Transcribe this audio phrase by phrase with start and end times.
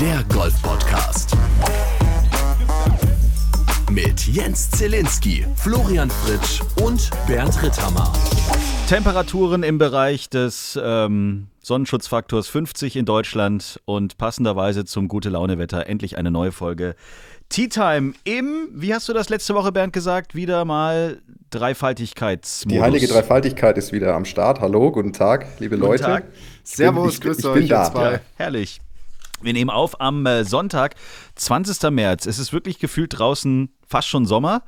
[0.00, 1.36] der Golf-Podcast.
[3.90, 8.10] Mit Jens Zielinski, Florian Fritsch und Bernd Ritthammer.
[8.88, 16.30] Temperaturen im Bereich des ähm, Sonnenschutzfaktors 50 in Deutschland und passenderweise zum Gute-Laune-Wetter endlich eine
[16.30, 16.94] neue Folge
[17.50, 22.74] Tea Time im, wie hast du das letzte Woche, Bernd, gesagt, wieder mal Dreifaltigkeitsmodus.
[22.74, 24.60] Die heilige Dreifaltigkeit ist wieder am Start.
[24.60, 26.04] Hallo, guten Tag, liebe guten Leute.
[26.04, 26.24] Tag.
[26.64, 27.54] Servus, ich, grüß ich euch.
[27.54, 28.12] bin da.
[28.12, 28.80] Ja, herrlich.
[29.42, 30.94] Wir nehmen auf am äh, Sonntag,
[31.36, 31.90] 20.
[31.90, 32.26] März.
[32.26, 34.62] Es ist wirklich gefühlt draußen fast schon Sommer.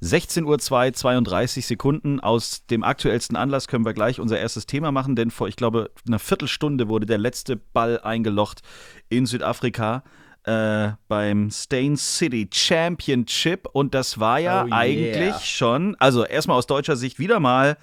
[0.00, 2.20] 16 Uhr 2, 32 Sekunden.
[2.20, 5.90] Aus dem aktuellsten Anlass können wir gleich unser erstes Thema machen, denn vor, ich glaube,
[6.06, 8.62] einer Viertelstunde wurde der letzte Ball eingelocht
[9.08, 10.02] in Südafrika
[10.44, 13.66] äh, beim Stain City Championship.
[13.72, 14.76] Und das war ja Oh yeah.
[14.76, 17.76] eigentlich schon, also erstmal aus deutscher Sicht wieder mal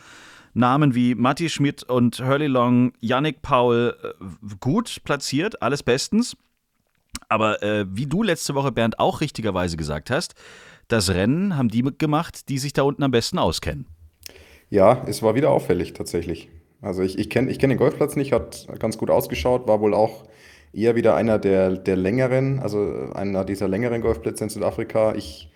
[0.53, 4.25] Namen wie Matti Schmidt und Hurley Long, Yannick Paul äh,
[4.59, 6.35] gut platziert, alles bestens.
[7.29, 10.35] Aber äh, wie du letzte Woche, Bernd, auch richtigerweise gesagt hast,
[10.87, 13.85] das Rennen haben die gemacht, die sich da unten am besten auskennen.
[14.69, 16.49] Ja, es war wieder auffällig tatsächlich.
[16.81, 19.93] Also ich, ich kenne ich kenn den Golfplatz nicht, hat ganz gut ausgeschaut, war wohl
[19.93, 20.25] auch
[20.73, 25.13] eher wieder einer der, der längeren, also einer dieser längeren Golfplätze in Südafrika.
[25.13, 25.50] Ich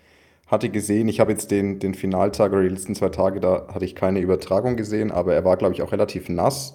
[0.46, 3.84] hatte gesehen, ich habe jetzt den, den Finaltag oder die letzten zwei Tage, da hatte
[3.84, 6.74] ich keine Übertragung gesehen, aber er war, glaube ich, auch relativ nass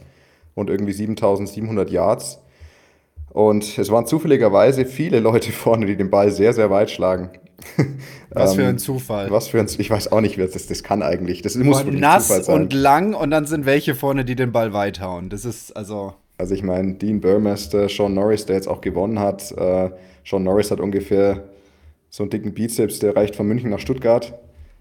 [0.55, 2.39] und irgendwie 7700 Yards.
[3.29, 7.29] Und es waren zufälligerweise viele Leute vorne, die den Ball sehr, sehr weit schlagen.
[8.31, 9.29] Was für Ähm, ein Zufall.
[9.31, 11.41] Was für ein, ich weiß auch nicht, das, das kann eigentlich.
[11.41, 12.55] Das muss wirklich Zufall nass sein.
[12.55, 15.29] und lang und dann sind welche vorne, die den Ball weit hauen.
[15.29, 16.13] Das ist also.
[16.37, 19.51] Also ich meine, Dean Burmester, Sean Norris, der jetzt auch gewonnen hat.
[19.51, 19.91] Äh,
[20.25, 21.43] Sean Norris hat ungefähr
[22.11, 24.37] so einen dicken Bizeps, der reicht von München nach Stuttgart.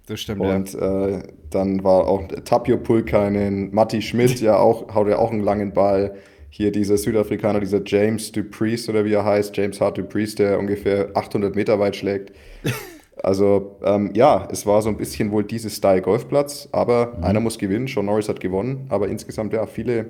[0.07, 5.19] Das stimmt, Und äh, dann war auch Tapio Pulkainen, Matti Schmidt, ja auch, haut ja
[5.19, 6.17] auch einen langen Ball.
[6.51, 11.11] Hier dieser Südafrikaner, dieser James Dupriest oder wie er heißt, James Hart Dupriest, der ungefähr
[11.15, 12.33] 800 Meter weit schlägt.
[13.23, 17.25] Also ähm, ja, es war so ein bisschen wohl dieses Style Golfplatz, aber Mhm.
[17.25, 17.87] einer muss gewinnen.
[17.87, 20.07] Sean Norris hat gewonnen, aber insgesamt ja viele,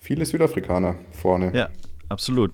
[0.00, 1.52] viele Südafrikaner vorne.
[1.54, 1.68] Ja,
[2.08, 2.52] absolut.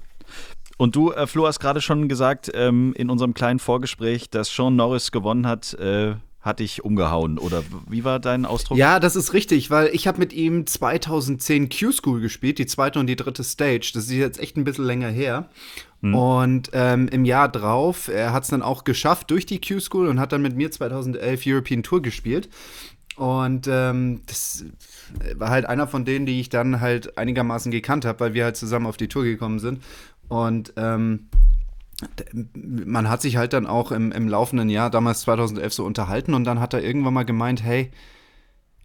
[0.78, 4.76] Und du, äh, Flo, hast gerade schon gesagt ähm, in unserem kleinen Vorgespräch, dass Sean
[4.76, 7.38] Norris gewonnen hat, äh, hat dich umgehauen.
[7.38, 8.78] Oder wie war dein Ausdruck?
[8.78, 13.08] Ja, das ist richtig, weil ich habe mit ihm 2010 Q-School gespielt, die zweite und
[13.08, 13.90] die dritte Stage.
[13.92, 15.50] Das ist jetzt echt ein bisschen länger her.
[16.00, 20.20] Und ähm, im Jahr drauf, er hat es dann auch geschafft durch die Q-School und
[20.20, 22.48] hat dann mit mir 2011 European Tour gespielt.
[23.16, 24.64] Und ähm, das
[25.34, 28.56] war halt einer von denen, die ich dann halt einigermaßen gekannt habe, weil wir halt
[28.56, 29.82] zusammen auf die Tour gekommen sind.
[30.28, 31.28] Und ähm,
[32.54, 36.44] man hat sich halt dann auch im, im laufenden Jahr, damals 2011, so unterhalten und
[36.44, 37.90] dann hat er irgendwann mal gemeint, hey,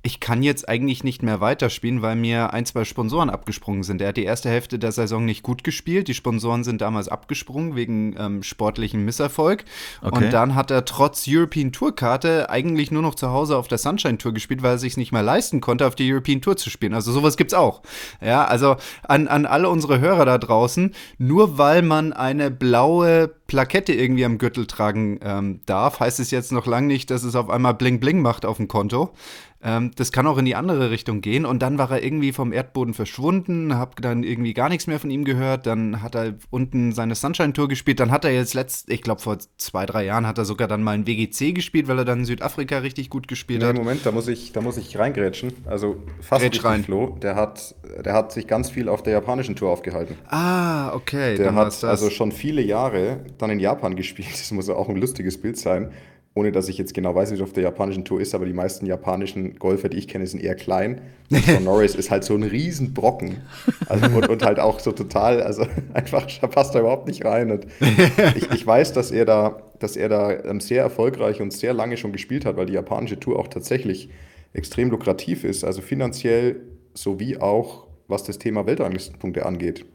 [0.06, 4.02] ich kann jetzt eigentlich nicht mehr weiterspielen, weil mir ein, zwei Sponsoren abgesprungen sind.
[4.02, 6.10] Er hat die erste Hälfte der Saison nicht gut gespielt.
[6.10, 9.64] Die Sponsoren sind damals abgesprungen wegen ähm, sportlichem Misserfolg.
[10.02, 10.26] Okay.
[10.26, 13.78] Und dann hat er trotz European Tour Karte eigentlich nur noch zu Hause auf der
[13.78, 16.70] Sunshine Tour gespielt, weil er sich nicht mehr leisten konnte, auf die European Tour zu
[16.70, 16.94] spielen.
[16.94, 17.82] Also sowas gibt's auch.
[18.20, 23.94] Ja, also an, an alle unsere Hörer da draußen, nur weil man eine blaue Plakette
[23.94, 27.50] irgendwie am Gürtel tragen ähm, darf, heißt es jetzt noch lange nicht, dass es auf
[27.50, 29.14] einmal Bling Bling macht auf dem Konto.
[29.64, 31.46] Ähm, das kann auch in die andere Richtung gehen.
[31.46, 35.10] Und dann war er irgendwie vom Erdboden verschwunden, hab dann irgendwie gar nichts mehr von
[35.10, 35.66] ihm gehört.
[35.66, 38.00] Dann hat er unten seine Sunshine-Tour gespielt.
[38.02, 40.84] Dann hat er jetzt letzt, ich glaube vor zwei, drei Jahren hat er sogar dann
[40.84, 43.76] mal ein WGC gespielt, weil er dann in Südafrika richtig gut gespielt Nee, hat.
[43.76, 45.54] Moment, da muss ich, da muss ich reingrätschen.
[45.66, 46.84] Also fast Grätsch rein.
[46.84, 47.18] Flo.
[47.22, 50.18] Der hat, der hat sich ganz viel auf der japanischen Tour aufgehalten.
[50.28, 51.38] Ah, okay.
[51.38, 54.34] Der hat also schon viele Jahre dann in Japan gespielt.
[54.34, 55.92] Das muss ja auch ein lustiges Bild sein.
[56.36, 58.54] Ohne dass ich jetzt genau weiß, wie es auf der japanischen Tour ist, aber die
[58.54, 61.02] meisten japanischen Golfer, die ich kenne, sind eher klein.
[61.30, 63.38] Und Sean Norris ist halt so ein Riesenbrocken.
[63.88, 67.52] Also, und, und halt auch so total, also einfach passt da überhaupt nicht rein.
[67.52, 67.68] Und
[68.36, 71.98] ich, ich weiß, dass er da, dass er da ähm, sehr erfolgreich und sehr lange
[71.98, 74.10] schon gespielt hat, weil die japanische Tour auch tatsächlich
[74.54, 75.64] extrem lukrativ ist.
[75.64, 76.62] Also finanziell
[76.94, 79.86] sowie auch, was das Thema Weltranglistenpunkte angeht.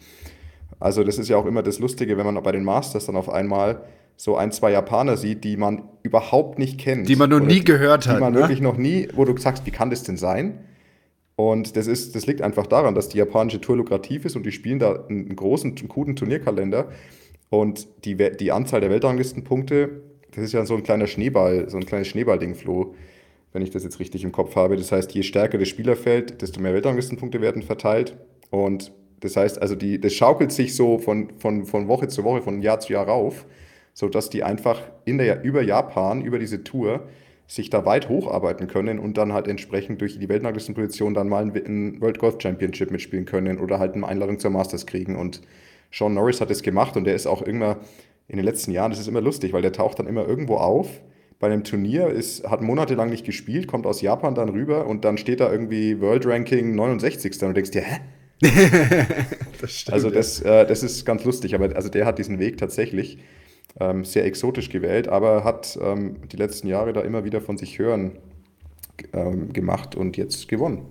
[0.81, 3.29] Also das ist ja auch immer das Lustige, wenn man bei den Masters dann auf
[3.29, 3.83] einmal
[4.19, 7.09] so ein, zwei Japaner sieht, die man überhaupt nicht kennt.
[7.09, 8.41] Die man noch nie gehört die hat, man ne?
[8.41, 10.59] wirklich noch nie, wo du sagst, wie kann das denn sein?
[11.37, 14.51] Und das, ist, das liegt einfach daran, dass die japanische Tour lukrativ ist und die
[14.51, 16.89] spielen da einen großen, einen guten Turnierkalender.
[17.49, 20.03] Und die, die Anzahl der Weltranglistenpunkte,
[20.35, 22.97] das ist ja so ein kleiner Schneeball, so ein kleines Schneeballding, Flo,
[23.53, 24.77] wenn ich das jetzt richtig im Kopf habe.
[24.77, 28.17] Das heißt, je stärker das Spielerfeld, desto mehr Weltranglistenpunkte werden verteilt.
[28.51, 32.43] Und das heißt, also die, das schaukelt sich so von, von, von Woche zu Woche,
[32.43, 33.47] von Jahr zu Jahr rauf,
[33.99, 37.09] sodass die einfach in der, über Japan, über diese Tour,
[37.49, 41.53] sich da weit hocharbeiten können und dann halt entsprechend durch die Weltranglistenposition dann mal ein,
[41.53, 45.17] ein World Golf Championship mitspielen können oder halt eine Einladung zur Masters kriegen.
[45.17, 45.43] Und
[45.91, 47.79] Sean Norris hat es gemacht und der ist auch immer
[48.29, 51.01] in den letzten Jahren, das ist immer lustig, weil der taucht dann immer irgendwo auf
[51.41, 55.19] bei einem Turnier, ist, hat monatelang nicht gespielt, kommt aus Japan dann rüber und dann
[55.19, 57.33] steht da irgendwie World Ranking 69.
[57.43, 57.97] Und du denkst dir, hä?
[59.61, 62.59] das stimmt, also das, äh, das ist ganz lustig, aber also der hat diesen Weg
[62.59, 63.19] tatsächlich
[63.81, 67.79] ähm, sehr exotisch gewählt, aber hat ähm, die letzten Jahre da immer wieder von sich
[67.79, 68.19] hören
[69.13, 70.87] ähm, gemacht und jetzt gewonnen.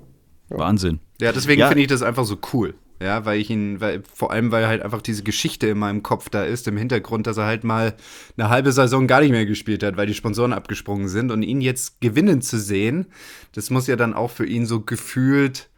[0.50, 0.60] Ja.
[0.60, 1.00] Wahnsinn.
[1.19, 1.68] Ja, deswegen ja.
[1.68, 2.75] finde ich das einfach so cool.
[3.00, 6.30] Ja, weil ich ihn, weil, vor allem, weil halt einfach diese Geschichte in meinem Kopf
[6.30, 7.94] da ist, im Hintergrund, dass er halt mal
[8.38, 11.62] eine halbe Saison gar nicht mehr gespielt hat, weil die Sponsoren abgesprungen sind und ihn
[11.62, 13.06] jetzt gewinnen zu sehen,
[13.51, 15.69] das muss ja dann auch für ihn so gefühlt,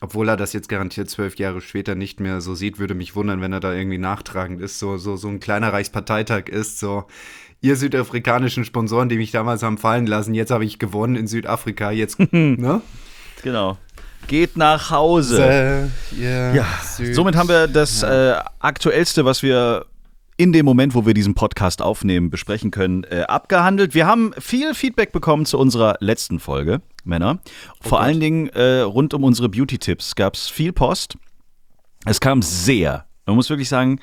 [0.00, 3.40] obwohl er das jetzt garantiert zwölf Jahre später nicht mehr so sieht, würde mich wundern,
[3.40, 7.04] wenn er da irgendwie nachtragend ist, so, so, so ein kleiner Reichsparteitag ist, so,
[7.60, 11.90] ihr südafrikanischen Sponsoren, die mich damals haben fallen lassen, jetzt habe ich gewonnen in Südafrika,
[11.90, 12.82] jetzt, ne?
[13.42, 13.78] Genau
[14.26, 15.90] geht nach Hause.
[16.16, 16.66] Yeah, ja,
[16.96, 17.16] süß.
[17.16, 18.40] somit haben wir das ja.
[18.40, 19.86] äh, Aktuellste, was wir
[20.38, 23.92] in dem Moment, wo wir diesen Podcast aufnehmen, besprechen können, äh, abgehandelt.
[23.92, 27.40] Wir haben viel Feedback bekommen zu unserer letzten Folge, Männer.
[27.80, 28.06] Oh Vor Gott.
[28.06, 31.16] allen Dingen äh, rund um unsere Beauty-Tipps gab es viel Post.
[32.06, 33.98] Es kam sehr, man muss wirklich sagen,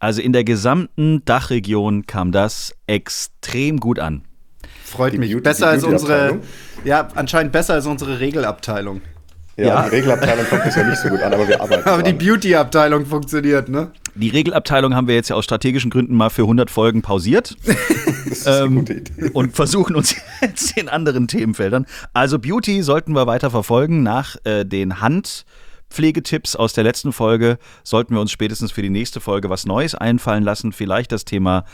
[0.00, 4.24] also in der gesamten Dachregion kam das extrem gut an.
[4.84, 5.30] Freut die mich.
[5.30, 6.40] Beauty, besser als unsere,
[6.84, 9.02] ja, anscheinend besser als unsere Regelabteilung.
[9.56, 9.82] Ja, ja.
[9.84, 11.88] die Regelabteilung kommt bisher nicht so gut an, aber wir arbeiten.
[11.88, 12.18] aber dran.
[12.18, 13.90] die Beauty-Abteilung funktioniert, ne?
[14.14, 17.56] Die Regelabteilung haben wir jetzt ja aus strategischen Gründen mal für 100 Folgen pausiert.
[17.64, 19.30] das ist eine ähm, gute Idee.
[19.32, 21.86] Und versuchen uns jetzt in anderen Themenfeldern.
[22.12, 24.02] Also Beauty sollten wir weiter verfolgen.
[24.02, 29.20] Nach äh, den Handpflegetipps aus der letzten Folge sollten wir uns spätestens für die nächste
[29.20, 30.72] Folge was Neues einfallen lassen.
[30.72, 31.64] Vielleicht das Thema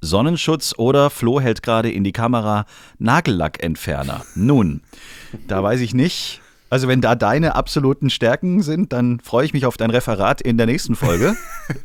[0.00, 2.66] Sonnenschutz oder Flo hält gerade in die Kamera
[2.98, 4.24] Nagellackentferner.
[4.36, 4.82] Nun,
[5.48, 6.41] da weiß ich nicht
[6.72, 10.56] also wenn da deine absoluten Stärken sind, dann freue ich mich auf dein Referat in
[10.56, 11.36] der nächsten Folge.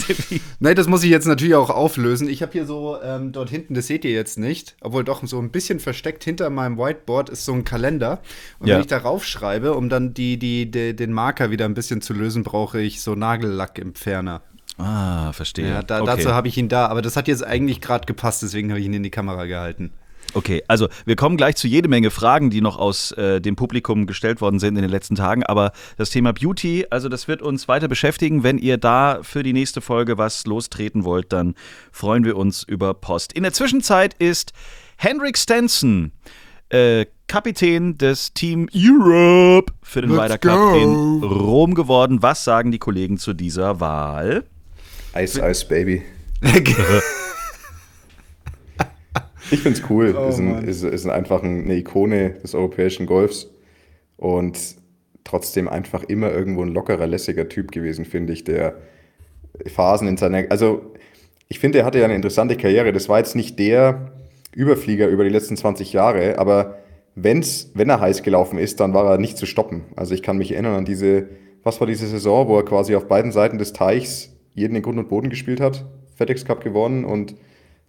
[0.60, 2.26] Nein, das muss ich jetzt natürlich auch auflösen.
[2.26, 5.38] Ich habe hier so ähm, dort hinten, das seht ihr jetzt nicht, obwohl doch so
[5.38, 8.20] ein bisschen versteckt hinter meinem Whiteboard ist so ein Kalender.
[8.60, 8.76] Und ja.
[8.76, 12.14] wenn ich darauf schreibe, um dann die, die, die, den Marker wieder ein bisschen zu
[12.14, 14.40] lösen, brauche ich so Nagellackentferner.
[14.78, 15.68] Ah, verstehe.
[15.68, 16.16] Ja, da, okay.
[16.16, 18.86] dazu habe ich ihn da, aber das hat jetzt eigentlich gerade gepasst, deswegen habe ich
[18.86, 19.90] ihn in die Kamera gehalten.
[20.34, 24.06] Okay, also wir kommen gleich zu jede Menge Fragen, die noch aus äh, dem Publikum
[24.06, 25.42] gestellt worden sind in den letzten Tagen.
[25.42, 28.42] Aber das Thema Beauty, also das wird uns weiter beschäftigen.
[28.42, 31.54] Wenn ihr da für die nächste Folge was lostreten wollt, dann
[31.92, 33.32] freuen wir uns über Post.
[33.32, 34.52] In der Zwischenzeit ist
[34.96, 36.12] Henrik Stenson,
[36.68, 42.22] äh, Kapitän des Team Europe für den Ryder Cup in Rom geworden.
[42.22, 44.44] Was sagen die Kollegen zu dieser Wahl?
[45.16, 46.02] Ice, Ice, Baby.
[49.50, 50.14] Ich finde es cool.
[50.16, 53.48] Oh, ist, ein, ist, ist einfach eine Ikone des europäischen Golfs
[54.16, 54.58] und
[55.24, 58.76] trotzdem einfach immer irgendwo ein lockerer, lässiger Typ gewesen, finde ich, der
[59.66, 60.44] Phasen in seiner.
[60.50, 60.92] Also,
[61.48, 62.92] ich finde, er hatte ja eine interessante Karriere.
[62.92, 64.12] Das war jetzt nicht der
[64.54, 66.78] Überflieger über die letzten 20 Jahre, aber
[67.14, 69.84] wenn's, wenn er heiß gelaufen ist, dann war er nicht zu stoppen.
[69.96, 71.28] Also, ich kann mich erinnern an diese,
[71.62, 74.98] was war diese Saison, wo er quasi auf beiden Seiten des Teichs jeden in Grund
[74.98, 75.84] und Boden gespielt hat,
[76.16, 77.34] FedEx Cup gewonnen und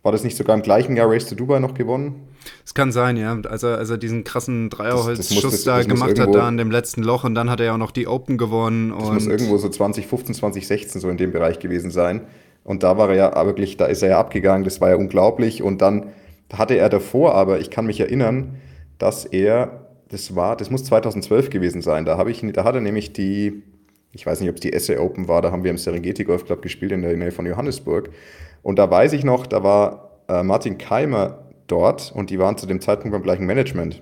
[0.01, 2.27] war das nicht sogar im gleichen Jahr Race to Dubai noch gewonnen?
[2.65, 3.37] Es kann sein, ja.
[3.47, 7.25] Als er, als er diesen krassen Dreierholzschuss da gemacht hat, da an dem letzten Loch
[7.25, 8.93] und dann hat er ja auch noch die Open gewonnen.
[8.97, 12.21] Das muss irgendwo so 2015, 2016 so in dem Bereich gewesen sein.
[12.63, 15.63] Und da war er ja wirklich, da ist er ja abgegangen, das war ja unglaublich.
[15.63, 16.07] Und dann
[16.53, 18.57] hatte er davor, aber ich kann mich erinnern,
[18.97, 22.81] dass er, das war, das muss 2012 gewesen sein, da, habe ich, da hat er
[22.81, 23.63] nämlich die,
[24.11, 26.45] ich weiß nicht, ob es die SA Open war, da haben wir im Serengeti Golf
[26.45, 28.09] Club gespielt in der Nähe von Johannesburg.
[28.61, 32.65] Und da weiß ich noch, da war äh, Martin Keimer dort und die waren zu
[32.65, 34.01] dem Zeitpunkt beim gleichen Management.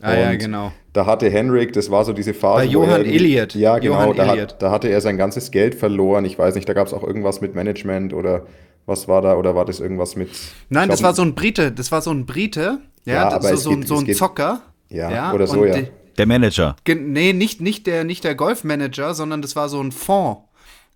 [0.00, 0.72] Ah und ja, genau.
[0.92, 2.64] Da hatte Henrik, das war so diese Phase.
[2.66, 3.54] Bei Johann Elliott.
[3.54, 4.12] Ja, genau.
[4.12, 6.24] Da, hat, da, hatte er sein ganzes Geld verloren.
[6.24, 8.46] Ich weiß nicht, da gab es auch irgendwas mit Management oder
[8.86, 9.36] was war da?
[9.36, 10.30] Oder war das irgendwas mit.
[10.68, 11.72] Nein, glaub, das war so ein Brite.
[11.72, 12.78] Das war so ein Brite.
[13.04, 14.62] Ja, ja aber so, geht, so ein Zocker.
[14.88, 15.82] Ja, ja, oder so, ja.
[16.16, 16.76] Der Manager.
[16.86, 20.40] Nee, nicht, nicht der, nicht der Golfmanager, sondern das war so ein Fonds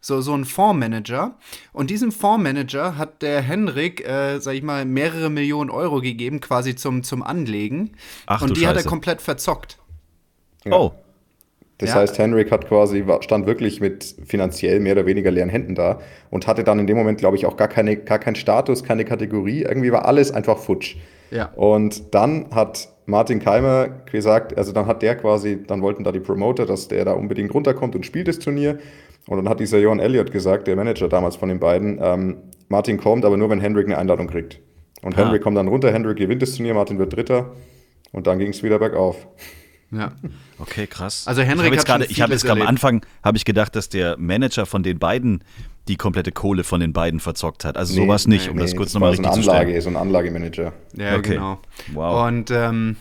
[0.03, 1.37] so, so ein Fondsmanager.
[1.73, 6.75] Und diesem Fondsmanager hat der Henrik, äh, sag ich mal, mehrere Millionen Euro gegeben, quasi
[6.75, 7.93] zum, zum Anlegen.
[8.27, 8.69] Ach, und die Scheiße.
[8.71, 9.79] hat er komplett verzockt.
[10.65, 10.73] Ja.
[10.73, 10.93] Oh.
[11.79, 11.97] Das ja.
[11.97, 16.47] heißt, Henrik hat quasi, stand wirklich mit finanziell mehr oder weniger leeren Händen da und
[16.47, 19.63] hatte dann in dem Moment, glaube ich, auch gar, keine, gar keinen Status, keine Kategorie.
[19.63, 20.97] Irgendwie war alles einfach futsch.
[21.31, 21.47] Ja.
[21.55, 26.21] Und dann hat Martin Keimer gesagt, also dann hat der quasi, dann wollten da die
[26.21, 28.79] Promoter, dass der da unbedingt runterkommt und spielt das Turnier.
[29.27, 32.37] Und dann hat dieser Johan Elliott gesagt, der Manager damals von den beiden, ähm,
[32.69, 34.61] Martin kommt, aber nur wenn Hendrik eine Einladung kriegt.
[35.03, 35.19] Und ah.
[35.23, 37.53] Hendrik kommt dann runter, Hendrik gewinnt das Turnier, Martin wird Dritter
[38.13, 39.27] und dann ging es wieder bergauf.
[39.91, 40.13] Ja.
[40.59, 41.25] Okay, krass.
[41.27, 42.69] Also Henrik ich habe jetzt gerade, ich habe vieles jetzt gerade am.
[42.69, 45.43] Anfang habe ich gedacht, dass der Manager von den beiden
[45.89, 47.77] die komplette Kohle von den beiden verzockt hat.
[47.77, 49.59] Also sowas nicht, um das kurz war nochmal so richtig eine zu stellen.
[49.67, 50.73] Anlage, so ein Anlagemanager.
[50.97, 51.31] Ja, Okay.
[51.31, 51.59] genau.
[51.95, 52.29] Wow.
[52.29, 52.95] Und ähm,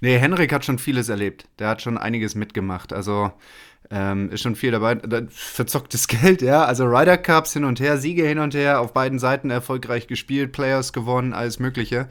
[0.00, 1.46] nee, Henrik hat schon vieles erlebt.
[1.60, 2.92] Der hat schon einiges mitgemacht.
[2.92, 3.30] Also
[3.90, 4.94] ähm, ist schon viel dabei.
[4.96, 6.64] Da- Verzocktes Geld, ja.
[6.64, 10.52] Also Ryder Cups hin und her, Siege hin und her, auf beiden Seiten erfolgreich gespielt,
[10.52, 12.08] Players gewonnen, alles Mögliche.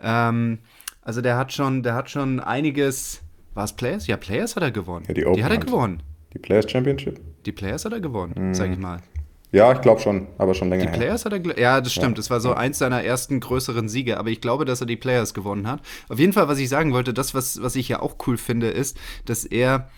[0.00, 0.58] Ähm,
[1.02, 3.20] also der hat schon, der hat schon einiges.
[3.54, 4.06] War es Players?
[4.06, 5.04] Ja, Players hat er gewonnen.
[5.08, 5.66] Ja, die Open hat er halt.
[5.66, 6.02] gewonnen.
[6.32, 7.20] Die Players Championship?
[7.44, 9.00] Die Players hat er gewonnen, sag ich mal.
[9.50, 12.16] Ja, ich glaube schon, aber schon länger Die Players hat er, ja, das stimmt.
[12.16, 14.16] Das war so eins seiner ersten größeren Siege.
[14.18, 15.82] Aber ich glaube, dass er die Players gewonnen hat.
[16.08, 18.68] Auf jeden Fall, was ich sagen wollte, das, was, was ich ja auch cool finde,
[18.68, 19.90] ist, dass er,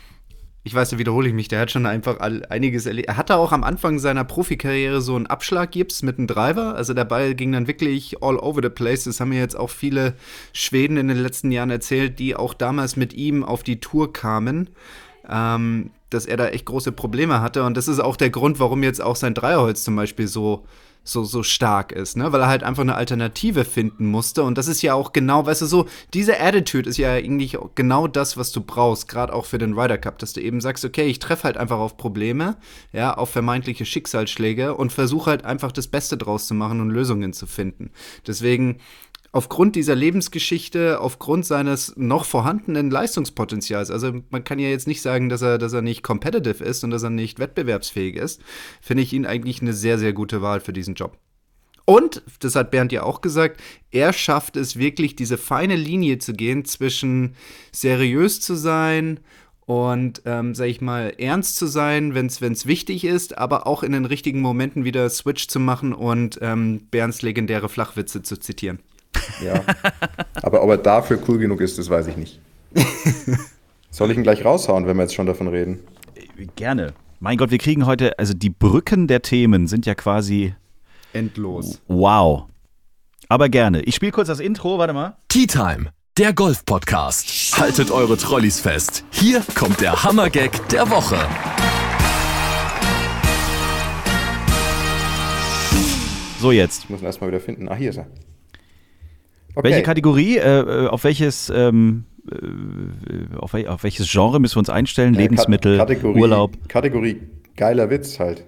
[0.65, 3.09] ich weiß, da wiederhole ich mich, der hat schon einfach all, einiges erlebt.
[3.09, 6.75] Er hatte auch am Anfang seiner Profikarriere so einen Abschlaggips mit einem Driver.
[6.75, 9.05] Also der Ball ging dann wirklich all over the place.
[9.05, 10.15] Das haben mir jetzt auch viele
[10.55, 14.71] Schweden in den letzten Jahren erzählt, die auch damals mit ihm auf die Tour kamen
[15.29, 17.65] ähm, dass er da echt große Probleme hatte.
[17.65, 20.65] Und das ist auch der Grund, warum jetzt auch sein Dreierholz zum Beispiel so,
[21.05, 22.33] so, so stark ist, ne?
[22.33, 24.43] Weil er halt einfach eine Alternative finden musste.
[24.43, 28.09] Und das ist ja auch genau, weißt du, so, diese Attitude ist ja eigentlich genau
[28.09, 31.05] das, was du brauchst, gerade auch für den Ryder Cup, dass du eben sagst, okay,
[31.05, 32.57] ich treffe halt einfach auf Probleme,
[32.93, 37.35] ja, auf vermeintliche Schicksalsschläge und versuche halt einfach das Beste draus zu machen und Lösungen
[37.35, 37.91] zu finden.
[38.27, 38.79] Deswegen
[39.35, 45.29] aufgrund dieser Lebensgeschichte, aufgrund seines noch vorhandenen Leistungspotenzials, also man kann ja jetzt nicht sagen,
[45.29, 48.41] dass er, dass er nicht competitive ist und dass er nicht wettbewerbsfähig ist,
[48.81, 51.19] finde ich ihn eigentlich eine sehr, sehr gute Wahl für diesen Job.
[51.85, 53.61] Und, das hat Bernd ja auch gesagt,
[53.91, 57.35] er schafft es wirklich, diese feine Linie zu gehen zwischen
[57.73, 59.19] seriös zu sein
[59.67, 63.91] und, ähm, sag ich mal, ernst zu sein, wenn es wichtig ist, aber auch in
[63.91, 68.79] den richtigen Momenten wieder Switch zu machen und ähm, Bernds legendäre Flachwitze zu zitieren.
[69.45, 69.63] Ja.
[70.43, 72.41] aber ob er dafür cool genug ist, das weiß ich nicht.
[73.91, 75.81] Soll ich ihn gleich raushauen, wenn wir jetzt schon davon reden?
[76.57, 76.95] Gerne.
[77.21, 80.55] Mein Gott, wir kriegen heute, also die Brücken der Themen sind ja quasi
[81.13, 81.81] Endlos.
[81.89, 82.45] wow.
[83.29, 83.81] Aber gerne.
[83.83, 85.17] Ich spiele kurz das Intro, warte mal.
[85.29, 87.57] Tea Time, der Golf-Podcast.
[87.59, 89.05] Haltet eure Trolleys fest.
[89.11, 91.19] Hier kommt der Hammergag der Woche.
[96.41, 96.85] So jetzt.
[96.85, 97.69] Ich muss ihn erstmal wieder finden.
[97.69, 98.07] Ah, hier ist er.
[99.57, 99.69] Okay.
[99.69, 104.61] Welche Kategorie, äh, äh, auf welches, ähm, äh, auf, wel auf welches Genre müssen wir
[104.61, 105.15] uns einstellen?
[105.15, 106.53] Äh, Lebensmittel, Ka- Kategorie, Urlaub.
[106.69, 107.21] Kategorie
[107.57, 108.45] geiler Witz halt.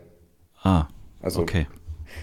[0.63, 0.87] Ah,
[1.21, 1.67] Also, okay.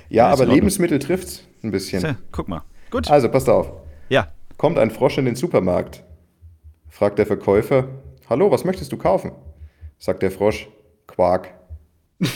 [0.09, 0.45] Ja, Ja, aber.
[0.45, 2.01] Lebensmittel trifft's ein bisschen.
[2.01, 2.63] Tja, guck mal.
[2.91, 3.09] Gut.
[3.09, 3.71] Also, passt auf.
[4.09, 4.27] Ja.
[4.57, 6.03] Kommt ein Frosch in den Supermarkt.
[6.89, 7.87] Fragt der Verkäufer:
[8.29, 9.31] Hallo, was möchtest du kaufen?
[9.97, 10.67] Sagt der Frosch:
[11.07, 11.53] Quark.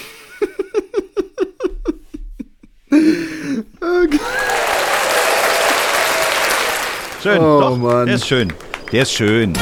[7.27, 7.41] Schön.
[7.41, 8.05] Oh, Doch, Mann.
[8.05, 8.53] Der ist schön.
[8.89, 9.51] Der ist schön.
[9.53, 9.61] Ja,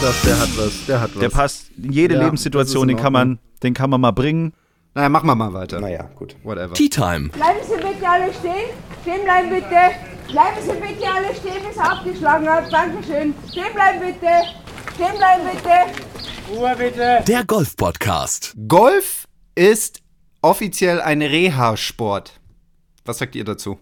[0.00, 0.86] doch, der hat was.
[0.86, 1.20] Der hat was.
[1.20, 4.52] Der passt in jede Ja, Lebenssituation, das den kann man, den kann man mal bringen.
[4.94, 5.80] Naja, machen wir mal weiter.
[5.80, 6.36] Naja, gut.
[6.44, 6.74] Whatever.
[6.74, 8.70] Tea Time, Bleiben Sie bitte alle stehen.
[9.02, 10.30] Stehen bleiben bitte.
[10.30, 12.72] Bleiben Sie bitte alle stehen, bis er abgeschlagen hat.
[12.72, 13.34] Dankeschön.
[13.50, 14.32] Stehen bleiben bitte.
[14.94, 17.24] Stehen bleiben bitte.
[17.26, 18.54] der Golf-Podcast.
[18.68, 19.24] Golf
[19.56, 20.02] ist
[20.40, 22.38] offiziell ein Reha-Sport.
[23.04, 23.78] Was sagt ihr dazu?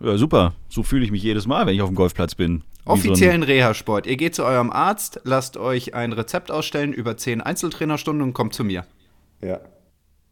[0.00, 0.54] Ja, super.
[0.68, 2.62] So fühle ich mich jedes Mal, wenn ich auf dem Golfplatz bin.
[2.84, 4.06] Wie Offiziell ein Reha-Sport.
[4.06, 8.54] Ihr geht zu eurem Arzt, lasst euch ein Rezept ausstellen über 10 Einzeltrainerstunden und kommt
[8.54, 8.84] zu mir.
[9.40, 9.60] Ja.
[9.60, 9.72] So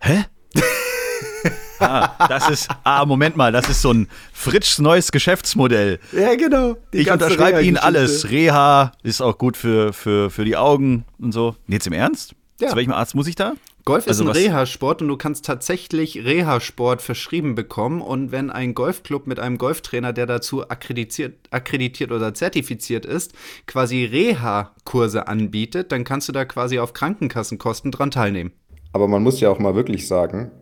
[0.00, 0.24] Hä?
[1.78, 2.68] ah, das ist.
[2.82, 6.00] Ah, Moment mal, das ist so ein Fritschs neues Geschäftsmodell.
[6.12, 6.76] Ja, genau.
[6.90, 8.30] ich unterschreibe Ihnen alles.
[8.30, 11.54] Reha ist auch gut für, für, für die Augen und so.
[11.68, 12.34] Jetzt im Ernst?
[12.60, 12.68] Ja.
[12.68, 13.54] Zu welchem Arzt muss ich da?
[13.90, 18.00] Golf ist Also ein was- Reha-Sport und du kannst tatsächlich Reha-Sport verschrieben bekommen.
[18.00, 23.32] Und wenn ein Golfclub mit einem Golftrainer, der dazu akkreditiert, akkreditiert oder zertifiziert ist,
[23.66, 28.52] quasi Reha-Kurse anbietet, dann kannst du da quasi auf Krankenkassenkosten dran teilnehmen.
[28.92, 30.52] Aber man muss ja auch mal wirklich sagen,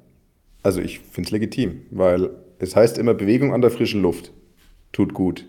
[0.63, 4.33] also ich finde es legitim, weil es heißt immer Bewegung an der frischen Luft
[4.93, 5.45] tut gut.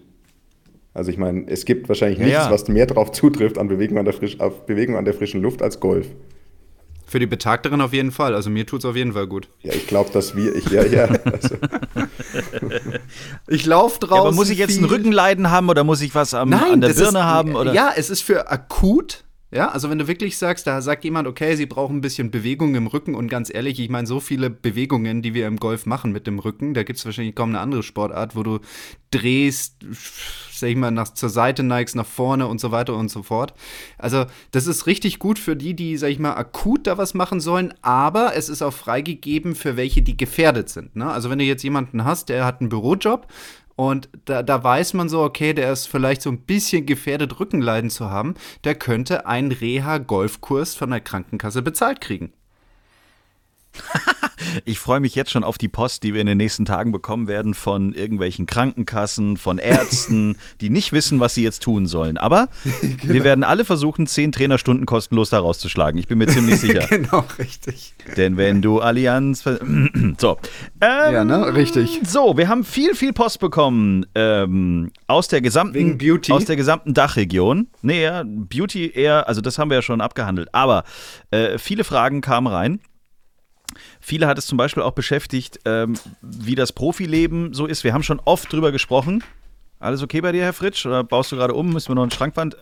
[0.93, 2.51] Also ich meine, es gibt wahrscheinlich nichts, ja.
[2.51, 5.61] was mehr drauf zutrifft an Bewegung an, der frisch, auf Bewegung an der frischen Luft
[5.61, 6.07] als Golf.
[7.09, 8.35] Für die Betagteren auf jeden Fall.
[8.35, 9.47] Also mir tut's auf jeden Fall gut.
[9.63, 11.55] Ja, ich glaube, dass wir, ich, ja, ja, also,
[13.47, 14.15] Ich laufe draußen.
[14.15, 16.81] Ja, aber muss ich jetzt ein Rückenleiden haben oder muss ich was am, Nein, an
[16.81, 17.55] der Birne ist, haben?
[17.55, 17.73] Oder?
[17.73, 19.23] Ja, es ist für akut.
[19.51, 22.75] Ja, also wenn du wirklich sagst, da sagt jemand, okay, sie brauchen ein bisschen Bewegung
[22.75, 26.11] im Rücken und ganz ehrlich, ich meine, so viele Bewegungen, die wir im Golf machen
[26.11, 28.59] mit dem Rücken, da gibt es wahrscheinlich kaum eine andere Sportart, wo du
[29.09, 29.77] drehst,
[30.51, 33.55] sag ich mal, nach, zur Seite neigst, nach vorne und so weiter und so fort.
[33.97, 37.39] Also das ist richtig gut für die, die, sag ich mal, akut da was machen
[37.39, 40.95] sollen, aber es ist auch freigegeben für welche, die gefährdet sind.
[40.95, 41.11] Ne?
[41.11, 43.25] Also wenn du jetzt jemanden hast, der hat einen Bürojob
[43.79, 47.89] Und da, da weiß man so, okay, der ist vielleicht so ein bisschen gefährdet, Rückenleiden
[47.89, 48.33] zu haben.
[48.65, 52.33] Der könnte einen Reha-Golfkurs von der Krankenkasse bezahlt kriegen.
[54.65, 57.27] Ich freue mich jetzt schon auf die Post, die wir in den nächsten Tagen bekommen
[57.27, 62.17] werden von irgendwelchen Krankenkassen, von Ärzten, die nicht wissen, was sie jetzt tun sollen.
[62.17, 62.49] Aber
[62.81, 63.13] genau.
[63.13, 65.99] wir werden alle versuchen, zehn Trainerstunden kostenlos da rauszuschlagen.
[65.99, 66.87] Ich bin mir ziemlich sicher.
[66.89, 67.93] genau, richtig.
[68.17, 69.43] Denn wenn du Allianz.
[70.17, 70.37] so.
[70.81, 71.53] Ähm, ja, ne?
[71.53, 72.01] Richtig.
[72.05, 75.75] So, wir haben viel, viel Post bekommen ähm, aus der gesamten.
[75.75, 76.31] Wegen Beauty.
[76.31, 77.67] Aus der gesamten Dachregion.
[77.81, 80.49] Nee, ja, Beauty eher, also das haben wir ja schon abgehandelt.
[80.53, 80.83] Aber
[81.31, 82.79] äh, viele Fragen kamen rein.
[83.99, 87.83] Viele hat es zum Beispiel auch beschäftigt, ähm, wie das Profileben so ist.
[87.83, 89.23] Wir haben schon oft drüber gesprochen.
[89.79, 90.85] Alles okay bei dir, Herr Fritsch?
[90.85, 91.71] Oder baust du gerade um?
[91.71, 92.57] Müssen wir noch eine Schrankwand?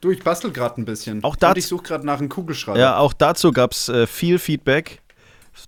[0.00, 1.22] Du, ich bastel gerade ein bisschen.
[1.22, 2.78] Auch dazu, Und ich suche gerade nach einem Kugelschreiber.
[2.78, 5.00] Ja, auch dazu gab es äh, viel Feedback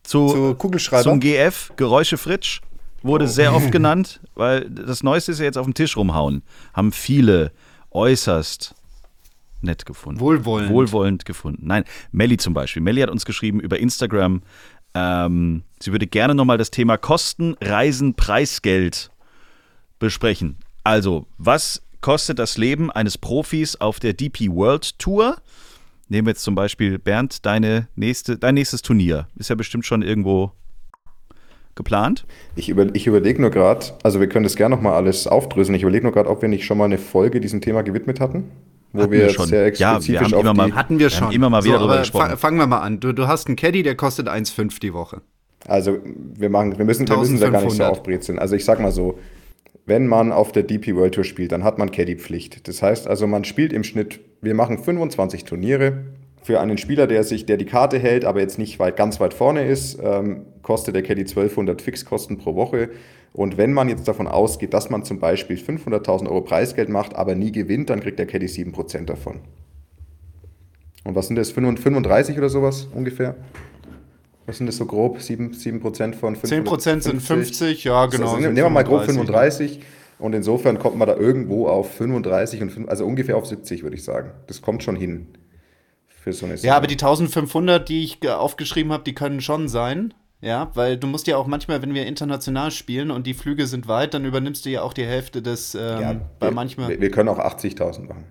[0.03, 1.05] zu, zu Kugelschreiber.
[1.05, 1.73] zum GF.
[1.77, 2.61] Geräusche Fritsch
[3.03, 3.29] wurde oh.
[3.29, 6.43] sehr oft genannt, weil das Neueste ist ja jetzt auf dem Tisch rumhauen.
[6.73, 7.53] Haben viele
[7.91, 8.75] äußerst
[9.65, 10.21] nett gefunden.
[10.21, 10.71] Wohlwollend.
[10.71, 11.67] Wohlwollend gefunden.
[11.67, 12.83] Nein, Melli zum Beispiel.
[12.83, 14.43] Melli hat uns geschrieben über Instagram,
[14.95, 19.11] ähm, sie würde gerne nochmal das Thema Kosten, Reisen, Preisgeld
[19.99, 20.57] besprechen.
[20.85, 25.37] Also, was kostet das Leben eines Profis auf der DP World Tour?
[26.09, 29.27] Nehmen wir jetzt zum Beispiel, Bernd, deine nächste, dein nächstes Turnier.
[29.37, 30.53] Ist ja bestimmt schon irgendwo
[31.75, 32.25] geplant?
[32.55, 35.75] Ich, über, ich überlege nur gerade, also wir können das gerne nochmal alles aufdröseln.
[35.75, 38.51] Ich überlege nur gerade, ob wir nicht schon mal eine Folge diesem Thema gewidmet hatten
[38.95, 39.47] wo hatten wir, wir schon.
[39.49, 41.33] sehr ja, wir haben immer mal, hatten wir schon.
[41.33, 42.37] immer mal wieder so, drüber gesprochen.
[42.37, 43.01] Fangen wir mal an.
[43.01, 45.21] Du, du hast einen Caddy, der kostet 1,5 die Woche.
[45.67, 48.39] Also wir machen, wir müssen, wir müssen da gar nicht so aufbrezeln.
[48.39, 49.19] Also ich sag mal so,
[49.87, 52.69] wenn man auf der DP World Tour spielt, dann hat man Caddy-Pflicht.
[52.69, 56.05] Das heißt also, man spielt im Schnitt, wir machen 25 Turniere.
[56.43, 59.33] Für einen Spieler, der sich, der die Karte hält, aber jetzt nicht weit, ganz weit
[59.33, 62.91] vorne ist, ähm, kostet der Caddy 1200 Fixkosten pro Woche.
[63.35, 67.35] Und wenn man jetzt davon ausgeht, dass man zum Beispiel 500.000 Euro Preisgeld macht, aber
[67.35, 69.41] nie gewinnt, dann kriegt der Caddy 7% davon.
[71.03, 73.35] Und was sind das, 35 oder sowas ungefähr?
[74.47, 75.19] Was sind das so grob?
[75.19, 75.93] 7%, 7 von
[76.37, 76.63] 550?
[76.63, 78.35] 10% sind 50, ja genau.
[78.35, 79.81] Also, nehmen wir mal grob 35
[80.21, 83.97] und insofern kommt man da irgendwo auf 35 und 5, also ungefähr auf 70 würde
[83.97, 84.31] ich sagen.
[84.47, 85.27] Das kommt schon hin.
[86.07, 90.15] Für so eine ja, aber die 1500, die ich aufgeschrieben habe, die können schon sein.
[90.45, 93.89] Ja, weil du musst ja auch manchmal, wenn wir international spielen und die Flüge sind
[93.89, 97.01] weit, dann übernimmst du ja auch die Hälfte des, ähm, ja, bei wir, manchmal.
[97.01, 98.25] Wir können auch 80.000 machen.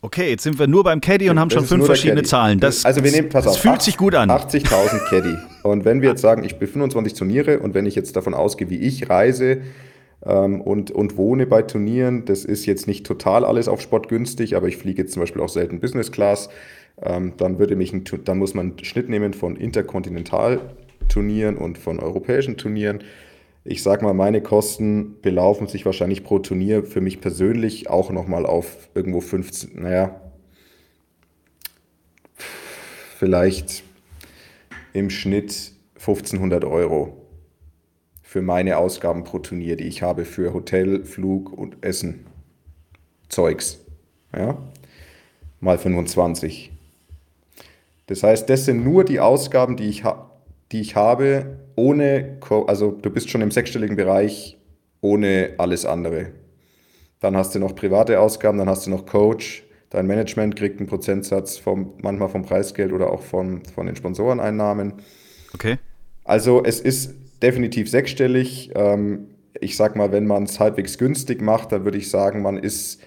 [0.00, 2.28] Okay, jetzt sind wir nur beim Caddy und haben schon fünf verschiedene Caddy.
[2.28, 2.60] Zahlen.
[2.60, 4.28] Das, also wir nehmen, pass das auf, fühlt 80, sich gut an.
[4.28, 5.36] 80.000 Caddy.
[5.62, 8.68] Und wenn wir jetzt sagen, ich bin 25 Turniere und wenn ich jetzt davon ausgehe,
[8.68, 9.58] wie ich reise
[10.26, 14.56] ähm, und, und wohne bei Turnieren, das ist jetzt nicht total alles auf Sport günstig,
[14.56, 16.48] aber ich fliege jetzt zum Beispiel auch selten Business Class
[16.96, 22.56] dann, würde mich ein, dann muss man einen Schnitt nehmen von Interkontinentalturnieren und von europäischen
[22.56, 23.04] Turnieren.
[23.64, 28.46] Ich sage mal, meine Kosten belaufen sich wahrscheinlich pro Turnier für mich persönlich auch nochmal
[28.46, 30.20] auf irgendwo 15, naja,
[33.18, 33.82] vielleicht
[34.92, 37.16] im Schnitt 1500 Euro
[38.22, 42.26] für meine Ausgaben pro Turnier, die ich habe für Hotel, Flug und Essen.
[43.28, 43.80] Zeugs.
[44.36, 44.58] Ja?
[45.60, 46.73] Mal 25.
[48.06, 50.30] Das heißt, das sind nur die Ausgaben, die ich, ha
[50.72, 54.58] die ich habe, ohne, Co also du bist schon im sechsstelligen Bereich,
[55.00, 56.32] ohne alles andere.
[57.20, 60.88] Dann hast du noch private Ausgaben, dann hast du noch Coach, dein Management kriegt einen
[60.88, 64.94] Prozentsatz vom, manchmal vom Preisgeld oder auch von, von den Sponsoreneinnahmen.
[65.54, 65.78] Okay.
[66.24, 68.70] Also es ist definitiv sechsstellig.
[68.74, 69.28] Ähm,
[69.60, 73.00] ich sag mal, wenn man es halbwegs günstig macht, dann würde ich sagen, man ist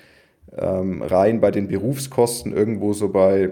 [0.57, 3.51] ähm, rein bei den Berufskosten irgendwo so bei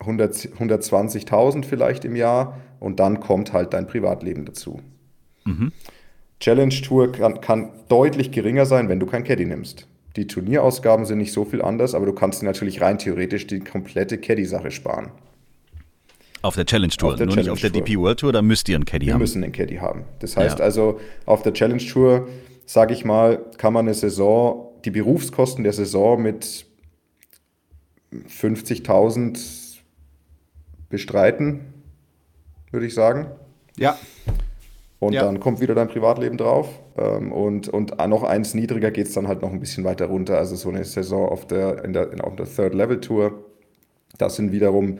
[0.00, 4.80] 120.000 vielleicht im Jahr und dann kommt halt dein Privatleben dazu.
[5.44, 5.72] Mhm.
[6.40, 9.86] Challenge Tour kann, kann, deutlich geringer sein, wenn du kein Caddy nimmst.
[10.16, 13.60] Die Turnierausgaben sind nicht so viel anders, aber du kannst dir natürlich rein theoretisch die
[13.60, 15.12] komplette Caddy-Sache sparen.
[16.42, 18.68] Auf der Challenge Tour, der nur Challenge nicht auf der DP World Tour, da müsst
[18.70, 19.20] ihr einen Caddy Wir haben.
[19.20, 20.04] Wir müssen einen Caddy haben.
[20.20, 20.64] Das heißt ja.
[20.64, 22.28] also, auf der Challenge Tour,
[22.64, 26.64] sage ich mal, kann man eine Saison, die Berufskosten der Saison mit
[28.12, 29.59] 50.000
[30.90, 31.60] bestreiten,
[32.70, 33.28] würde ich sagen.
[33.76, 33.98] Ja.
[34.98, 35.22] Und ja.
[35.22, 36.68] dann kommt wieder dein Privatleben drauf.
[36.98, 40.36] Ähm, und, und noch eins niedriger geht es dann halt noch ein bisschen weiter runter.
[40.36, 43.44] Also so eine Saison auf der, in der, auf der Third Level Tour.
[44.18, 44.98] Das sind wiederum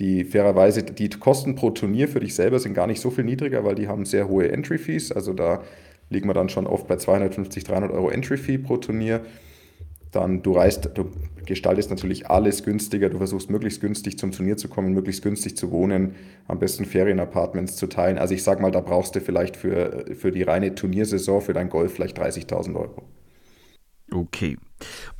[0.00, 3.64] die fairerweise, die Kosten pro Turnier für dich selber sind gar nicht so viel niedriger,
[3.64, 5.12] weil die haben sehr hohe Entry Fees.
[5.12, 5.62] Also da
[6.10, 9.20] liegen wir dann schon oft bei 250, 300 Euro Entry Fee pro Turnier.
[10.14, 11.10] Dann du reist, du
[11.44, 15.70] gestaltest natürlich alles günstiger, du versuchst möglichst günstig zum Turnier zu kommen, möglichst günstig zu
[15.70, 16.14] wohnen,
[16.48, 18.18] am besten Ferienapartments zu teilen.
[18.18, 21.68] Also ich sag mal, da brauchst du vielleicht für, für die reine Turniersaison, für dein
[21.68, 23.02] Golf vielleicht 30.000 Euro.
[24.12, 24.56] Okay.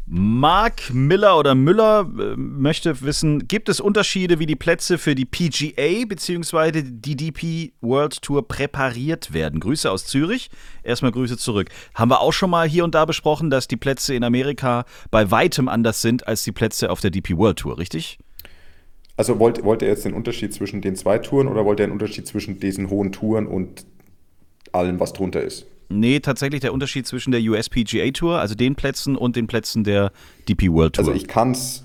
[0.07, 5.25] Mark Miller oder Müller äh, möchte wissen, gibt es Unterschiede, wie die Plätze für die
[5.25, 6.83] PGA bzw.
[6.85, 9.61] die DP World Tour präpariert werden?
[9.61, 10.51] Grüße aus Zürich.
[10.83, 11.71] Erstmal Grüße zurück.
[11.95, 15.31] Haben wir auch schon mal hier und da besprochen, dass die Plätze in Amerika bei
[15.31, 18.19] weitem anders sind als die Plätze auf der DP World Tour, richtig?
[19.17, 21.93] Also wollt, wollt ihr jetzt den Unterschied zwischen den zwei Touren oder wollt ihr einen
[21.93, 23.87] Unterschied zwischen diesen hohen Touren und
[24.73, 25.67] allem, was drunter ist?
[25.95, 30.13] Nee, tatsächlich der Unterschied zwischen der USPGA Tour, also den Plätzen, und den Plätzen der
[30.49, 31.07] DP World Tour.
[31.07, 31.85] Also ich kann es,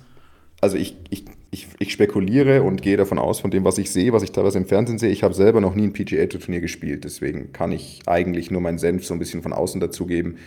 [0.61, 4.13] also ich, ich, ich, ich, spekuliere und gehe davon aus, von dem, was ich sehe,
[4.13, 5.11] was ich teilweise im Fernsehen sehe.
[5.11, 8.61] Ich habe selber noch nie ein PGA Tour Turnier gespielt, deswegen kann ich eigentlich nur
[8.61, 10.37] meinen Senf so ein bisschen von außen dazugeben.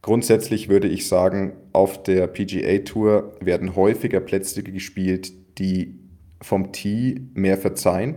[0.00, 5.94] Grundsätzlich würde ich sagen, auf der PGA Tour werden häufiger Plätze gespielt, die
[6.40, 8.16] vom Tee mehr verzeihen.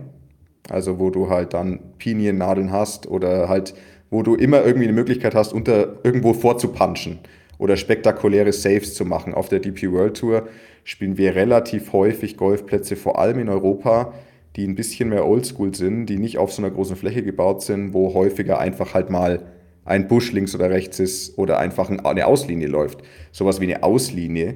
[0.68, 3.74] Also wo du halt dann Piniennadeln hast oder halt
[4.10, 7.18] wo du immer irgendwie eine Möglichkeit hast, unter irgendwo vorzupunchen
[7.58, 9.34] oder spektakuläre Saves zu machen.
[9.34, 10.48] Auf der DP World Tour
[10.84, 14.12] spielen wir relativ häufig Golfplätze, vor allem in Europa,
[14.56, 17.92] die ein bisschen mehr Oldschool sind, die nicht auf so einer großen Fläche gebaut sind,
[17.92, 19.42] wo häufiger einfach halt mal
[19.84, 23.02] ein Busch links oder rechts ist oder einfach eine Auslinie läuft.
[23.32, 24.54] Sowas wie eine Auslinie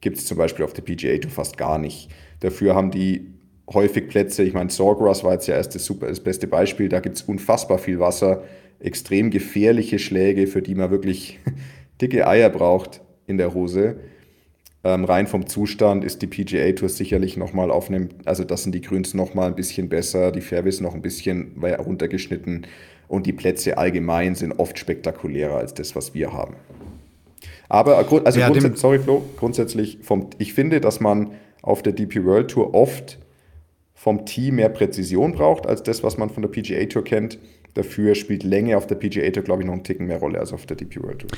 [0.00, 2.08] gibt es zum Beispiel auf der PGA Tour fast gar nicht.
[2.40, 3.28] Dafür haben die
[3.72, 7.00] häufig Plätze, ich meine, Sawgrass war jetzt ja erst das, super, das beste Beispiel, da
[7.00, 8.42] gibt es unfassbar viel Wasser
[8.82, 11.38] extrem gefährliche Schläge, für die man wirklich
[12.00, 13.96] dicke Eier braucht in der Hose.
[14.84, 18.74] Ähm, rein vom Zustand ist die PGA Tour sicherlich nochmal auf einem, also das sind
[18.74, 22.66] die Grüns nochmal ein bisschen besser, die Fairways noch ein bisschen runtergeschnitten
[23.06, 26.56] und die Plätze allgemein sind oft spektakulärer als das, was wir haben.
[27.68, 31.30] Aber also ja, sorry Flo, grundsätzlich vom, ich finde, dass man
[31.62, 33.18] auf der DP World Tour oft
[33.94, 37.38] vom Tee mehr Präzision braucht als das, was man von der PGA Tour kennt.
[37.74, 40.52] Dafür spielt Länge auf der PGA Tour, glaube ich, noch einen Ticken mehr Rolle als
[40.52, 41.30] auf der DP World Tour.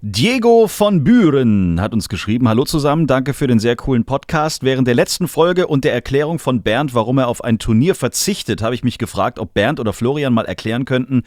[0.00, 2.48] Diego von Büren hat uns geschrieben.
[2.48, 4.62] Hallo zusammen, danke für den sehr coolen Podcast.
[4.62, 8.62] Während der letzten Folge und der Erklärung von Bernd, warum er auf ein Turnier verzichtet,
[8.62, 11.24] habe ich mich gefragt, ob Bernd oder Florian mal erklären könnten,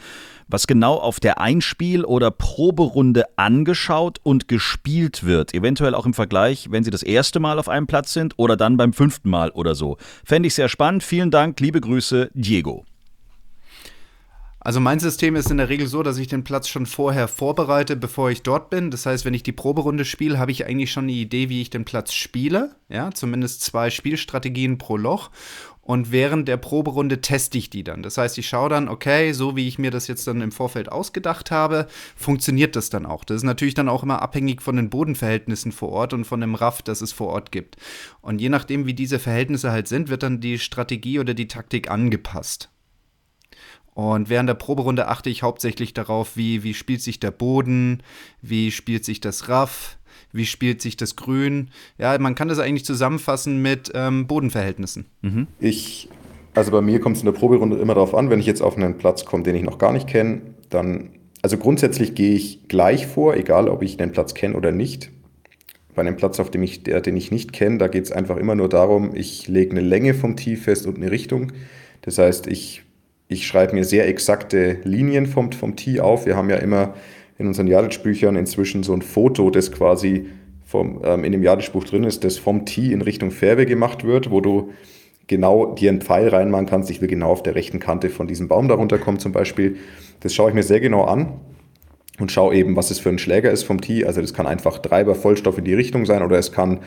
[0.48, 5.52] was genau auf der Einspiel- oder Proberunde angeschaut und gespielt wird.
[5.52, 8.78] Eventuell auch im Vergleich, wenn sie das erste Mal auf einem Platz sind oder dann
[8.78, 9.98] beim fünften Mal oder so.
[10.24, 11.02] Fände ich sehr spannend.
[11.02, 12.86] Vielen Dank, liebe Grüße, Diego.
[14.64, 17.96] Also mein System ist in der Regel so, dass ich den Platz schon vorher vorbereite,
[17.96, 18.92] bevor ich dort bin.
[18.92, 21.70] Das heißt, wenn ich die Proberunde spiele, habe ich eigentlich schon eine Idee, wie ich
[21.70, 22.76] den Platz spiele.
[22.88, 25.30] Ja, zumindest zwei Spielstrategien pro Loch.
[25.80, 28.04] Und während der Proberunde teste ich die dann.
[28.04, 30.92] Das heißt, ich schaue dann, okay, so wie ich mir das jetzt dann im Vorfeld
[30.92, 33.24] ausgedacht habe, funktioniert das dann auch.
[33.24, 36.54] Das ist natürlich dann auch immer abhängig von den Bodenverhältnissen vor Ort und von dem
[36.54, 37.78] Raff, das es vor Ort gibt.
[38.20, 41.90] Und je nachdem, wie diese Verhältnisse halt sind, wird dann die Strategie oder die Taktik
[41.90, 42.68] angepasst.
[43.94, 48.02] Und während der Proberunde achte ich hauptsächlich darauf, wie, wie spielt sich der Boden,
[48.40, 49.98] wie spielt sich das Raff,
[50.32, 51.68] wie spielt sich das Grün.
[51.98, 55.06] Ja, man kann das eigentlich zusammenfassen mit ähm, Bodenverhältnissen.
[55.20, 55.46] Mhm.
[55.60, 56.08] Ich,
[56.54, 58.76] also bei mir kommt es in der Proberunde immer darauf an, wenn ich jetzt auf
[58.76, 61.10] einen Platz komme, den ich noch gar nicht kenne, dann,
[61.42, 65.10] also grundsätzlich gehe ich gleich vor, egal ob ich den Platz kenne oder nicht.
[65.94, 68.38] Bei einem Platz, auf dem ich, der, den ich nicht kenne, da geht es einfach
[68.38, 71.52] immer nur darum, ich lege eine Länge vom Tee fest und eine Richtung.
[72.00, 72.82] Das heißt, ich
[73.32, 76.26] ich schreibe mir sehr exakte Linien vom, vom Tee auf.
[76.26, 76.94] Wir haben ja immer
[77.38, 80.26] in unseren Jadic-Büchern inzwischen so ein Foto, das quasi
[80.64, 84.30] vom, ähm, in dem Jadic-Buch drin ist, das vom Tee in Richtung Färbe gemacht wird,
[84.30, 84.70] wo du
[85.26, 86.90] genau dir einen Pfeil reinmachen kannst.
[86.90, 89.76] Ich will genau auf der rechten Kante von diesem Baum darunter kommen zum Beispiel.
[90.20, 91.40] Das schaue ich mir sehr genau an
[92.18, 94.04] und schaue eben, was es für ein Schläger ist vom Tee.
[94.04, 96.80] Also das kann einfach Treiber, Vollstoff in die Richtung sein oder es kann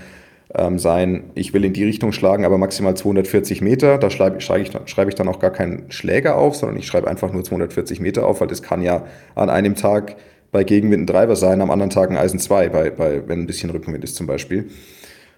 [0.53, 3.97] ähm, sein, ich will in die Richtung schlagen, aber maximal 240 Meter.
[3.97, 7.31] Da schreibe, ich, schreibe ich dann auch gar keinen Schläger auf, sondern ich schreibe einfach
[7.33, 10.15] nur 240 Meter auf, weil das kann ja an einem Tag
[10.51, 13.47] bei Gegenwind ein Treiber sein, am anderen Tag ein Eisen 2, bei, bei, wenn ein
[13.47, 14.69] bisschen Rückenwind ist zum Beispiel.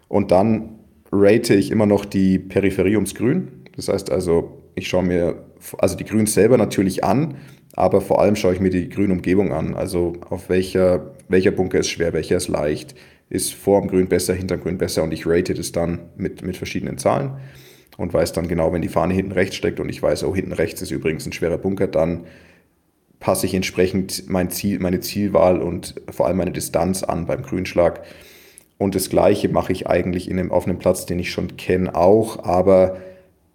[0.08, 0.80] Und dann
[1.12, 3.64] rate ich immer noch die Peripherie ums Grün.
[3.76, 5.36] Das heißt also, ich schaue mir
[5.78, 7.36] also die Grüns selber natürlich an,
[7.74, 9.74] aber vor allem schaue ich mir die Grünumgebung an.
[9.74, 12.96] Also auf welcher, welcher Bunker ist schwer, welcher ist leicht,
[13.30, 16.42] ist vor dem Grün besser, hinter dem Grün besser und ich rate das dann mit,
[16.44, 17.38] mit verschiedenen Zahlen
[17.98, 20.54] und weiß dann genau, wenn die Fahne hinten rechts steckt und ich weiß, oh, hinten
[20.54, 22.26] rechts ist übrigens ein schwerer Bunker, dann
[23.20, 28.04] passe ich entsprechend mein Ziel, meine Zielwahl und vor allem meine Distanz an beim Grünschlag.
[28.78, 31.96] Und das Gleiche mache ich eigentlich in einem, auf einem Platz, den ich schon kenne,
[31.96, 32.98] auch, aber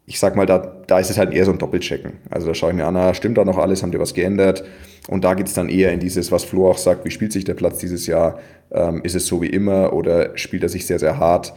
[0.07, 2.15] ich sag mal, da, da ist es halt eher so ein Doppelchecken.
[2.29, 4.65] Also da schaue ich mir an, ah, stimmt da noch alles, haben die was geändert?
[5.09, 7.45] Und da geht es dann eher in dieses, was Flo auch sagt, wie spielt sich
[7.45, 8.41] der Platz dieses Jahr?
[8.71, 11.55] Ähm, ist es so wie immer oder spielt er sich sehr, sehr hart?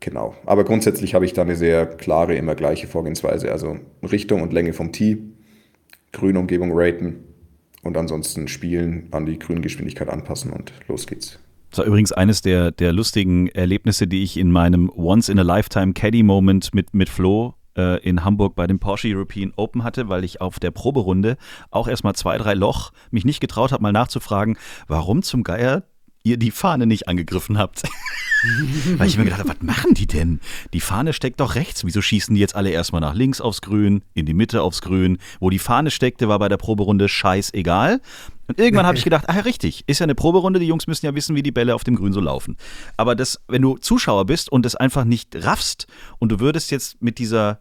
[0.00, 0.34] Genau.
[0.46, 3.50] Aber grundsätzlich habe ich da eine sehr klare, immer gleiche Vorgehensweise.
[3.50, 5.18] Also Richtung und Länge vom Tee,
[6.12, 7.24] grüne Umgebung raten
[7.82, 11.38] und ansonsten spielen, an die Grüngeschwindigkeit anpassen und los geht's.
[11.70, 16.94] Das war übrigens eines der, der lustigen Erlebnisse, die ich in meinem Once-in-a-Lifetime Caddy-Moment mit,
[16.94, 20.70] mit Flo äh, in Hamburg bei dem Porsche European Open hatte, weil ich auf der
[20.70, 21.36] Proberunde
[21.70, 25.84] auch erstmal zwei, drei Loch mich nicht getraut habe, mal nachzufragen, warum zum Geier
[26.22, 27.82] ihr die Fahne nicht angegriffen habt.
[28.98, 30.40] Weil ich mir gedacht habe, was machen die denn?
[30.72, 31.84] Die Fahne steckt doch rechts.
[31.84, 35.18] Wieso schießen die jetzt alle erstmal nach links aufs Grün, in die Mitte aufs Grün?
[35.40, 38.00] Wo die Fahne steckte, war bei der Proberunde scheißegal.
[38.46, 41.04] Und irgendwann habe ich gedacht, ah ja, richtig, ist ja eine Proberunde, die Jungs müssen
[41.04, 42.56] ja wissen, wie die Bälle auf dem Grün so laufen.
[42.96, 45.86] Aber das, wenn du Zuschauer bist und es einfach nicht raffst
[46.18, 47.60] und du würdest jetzt mit dieser,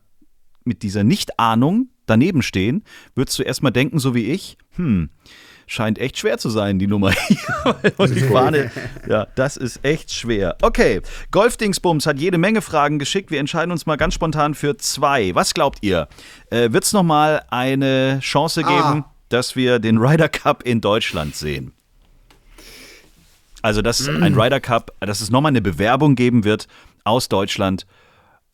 [0.64, 2.84] mit dieser Nicht-Ahnung daneben stehen,
[3.16, 5.10] würdest du erstmal denken, so wie ich, hm,
[5.68, 7.38] scheint echt schwer zu sein, die Nummer hier.
[7.98, 8.72] Und die Fahne,
[9.08, 10.58] ja, das ist echt schwer.
[10.62, 11.02] Okay,
[11.32, 13.30] Golfdingsbums hat jede Menge Fragen geschickt.
[13.30, 15.36] Wir entscheiden uns mal ganz spontan für zwei.
[15.36, 16.08] Was glaubt ihr?
[16.50, 19.14] Äh, Wird es nochmal eine Chance geben, ah.
[19.30, 21.74] dass wir den Ryder Cup in Deutschland sehen?
[23.62, 24.24] Also, dass mm.
[24.24, 26.68] ein Ryder Cup, dass es nochmal eine Bewerbung geben wird
[27.04, 27.86] aus Deutschland.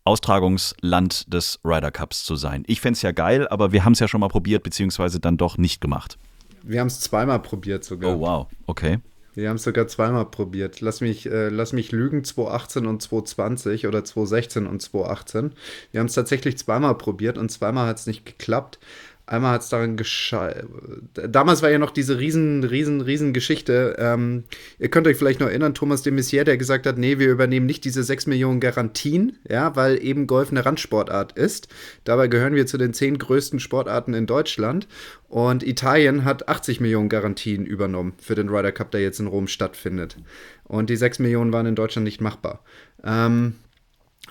[0.06, 2.65] Austragungsland des Ryder Cups zu sein.
[2.67, 5.38] Ich fände es ja geil, aber wir haben es ja schon mal probiert, beziehungsweise dann
[5.38, 6.17] doch nicht gemacht.
[6.63, 8.15] Wir haben es zweimal probiert sogar.
[8.15, 8.47] Oh, wow.
[8.67, 8.99] Okay.
[9.36, 10.80] Wir haben es sogar zweimal probiert.
[10.82, 15.54] Lass mich, äh, lass mich lügen, 2018 und 2020 oder 2016 und 2018.
[15.91, 18.80] Wir haben es tatsächlich zweimal probiert und zweimal hat es nicht geklappt.
[19.26, 20.68] Einmal hat es daran gescheitert.
[21.14, 23.96] Damals war ja noch diese riesen, riesen, riesen Geschichte.
[23.98, 24.44] Ähm,
[24.80, 27.66] ihr könnt euch vielleicht noch erinnern, Thomas de Maizière, der gesagt hat, nee, wir übernehmen
[27.66, 31.70] nicht diese 6 Millionen Garantien, ja, weil eben Golf eine Randsportart ist.
[32.04, 34.90] Dabei gehören wir zu den 10 größten Sportarten in Deutschland.
[35.30, 39.48] Und Italien hat 80 Millionen Garantien übernommen für den Ryder Cup, der jetzt in Rom
[39.48, 40.18] stattfindet.
[40.66, 42.62] Und die 6 Millionen waren in Deutschland nicht machbar.
[43.06, 43.56] Ähm,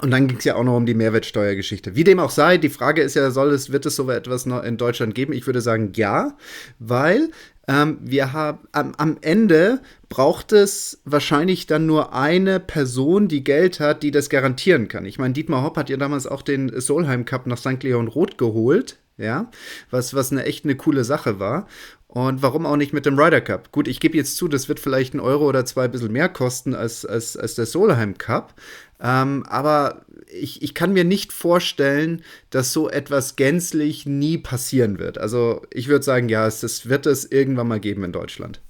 [0.00, 1.94] und dann ging es ja auch noch um die Mehrwertsteuergeschichte.
[1.94, 4.64] Wie dem auch sei, die Frage ist ja, soll es, wird es so etwas noch
[4.64, 5.32] in Deutschland geben?
[5.32, 6.36] Ich würde sagen ja,
[6.78, 7.30] weil
[7.68, 13.78] ähm, wir haben am, am, Ende braucht es wahrscheinlich dann nur eine Person, die Geld
[13.78, 15.04] hat, die das garantieren kann.
[15.04, 17.82] Ich meine, Dietmar Hopp hat ja damals auch den Solheim Cup nach St.
[17.82, 19.50] Leon Roth geholt, ja,
[19.90, 21.68] was, was eine echt eine coole Sache war.
[22.12, 23.72] Und warum auch nicht mit dem Ryder Cup?
[23.72, 26.28] Gut, ich gebe jetzt zu, das wird vielleicht ein Euro oder zwei ein bisschen mehr
[26.28, 28.52] kosten als, als, als der Solheim Cup.
[29.00, 32.20] Ähm, aber ich, ich kann mir nicht vorstellen,
[32.50, 35.16] dass so etwas gänzlich nie passieren wird.
[35.16, 38.60] Also ich würde sagen, ja, es, es wird es irgendwann mal geben in Deutschland.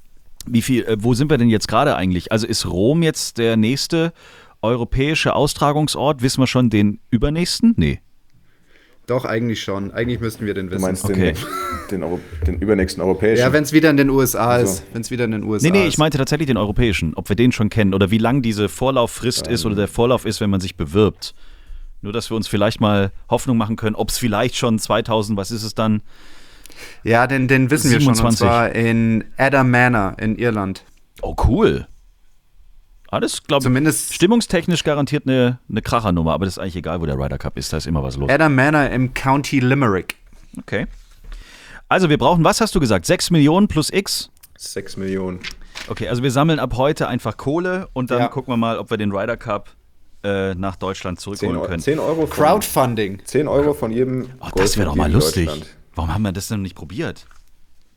[0.46, 2.30] Wie viel, äh, wo sind wir denn jetzt gerade eigentlich?
[2.30, 4.12] Also ist Rom jetzt der nächste
[4.62, 6.22] europäische Austragungsort?
[6.22, 7.74] Wissen wir schon den übernächsten?
[7.76, 8.02] Nee.
[9.06, 9.90] Doch, eigentlich schon.
[9.90, 10.80] Eigentlich müssten wir den wissen.
[10.80, 11.34] Du meinst okay.
[11.90, 13.40] den, den, den, übernächsten europäischen?
[13.40, 14.74] Ja, wenn es wieder in den USA also.
[14.74, 14.84] ist.
[14.92, 17.14] Wenn es wieder in den USA Nee, nee, ich meinte tatsächlich den europäischen.
[17.14, 19.54] Ob wir den schon kennen oder wie lang diese Vorlauffrist ähm.
[19.54, 21.34] ist oder der Vorlauf ist, wenn man sich bewirbt.
[22.00, 25.50] Nur, dass wir uns vielleicht mal Hoffnung machen können, ob es vielleicht schon 2000, was
[25.50, 26.02] ist es dann?
[27.04, 27.90] Ja, den, den wissen 27.
[27.90, 28.26] wir schon.
[28.26, 30.84] Und zwar in Adam Manor in Irland.
[31.22, 31.86] Oh, cool.
[33.12, 37.18] Alles, glaube ich, stimmungstechnisch garantiert eine, eine Krachernummer, aber das ist eigentlich egal, wo der
[37.18, 38.30] Ryder Cup ist, da ist immer was los.
[38.30, 40.16] Adam Manor im County Limerick.
[40.58, 40.86] Okay.
[41.90, 43.04] Also wir brauchen, was hast du gesagt?
[43.04, 44.30] 6 Millionen plus X?
[44.56, 45.40] 6 Millionen.
[45.88, 48.28] Okay, also wir sammeln ab heute einfach Kohle und dann ja.
[48.28, 49.68] gucken wir mal, ob wir den Ryder Cup
[50.24, 51.80] äh, nach Deutschland zurückholen 10 können.
[51.80, 52.26] 10 Euro.
[52.26, 53.22] Von, Crowdfunding.
[53.26, 54.30] 10 Euro von jedem.
[54.40, 55.50] Oh, das wäre doch mal lustig.
[55.94, 57.26] Warum haben wir das denn nicht probiert?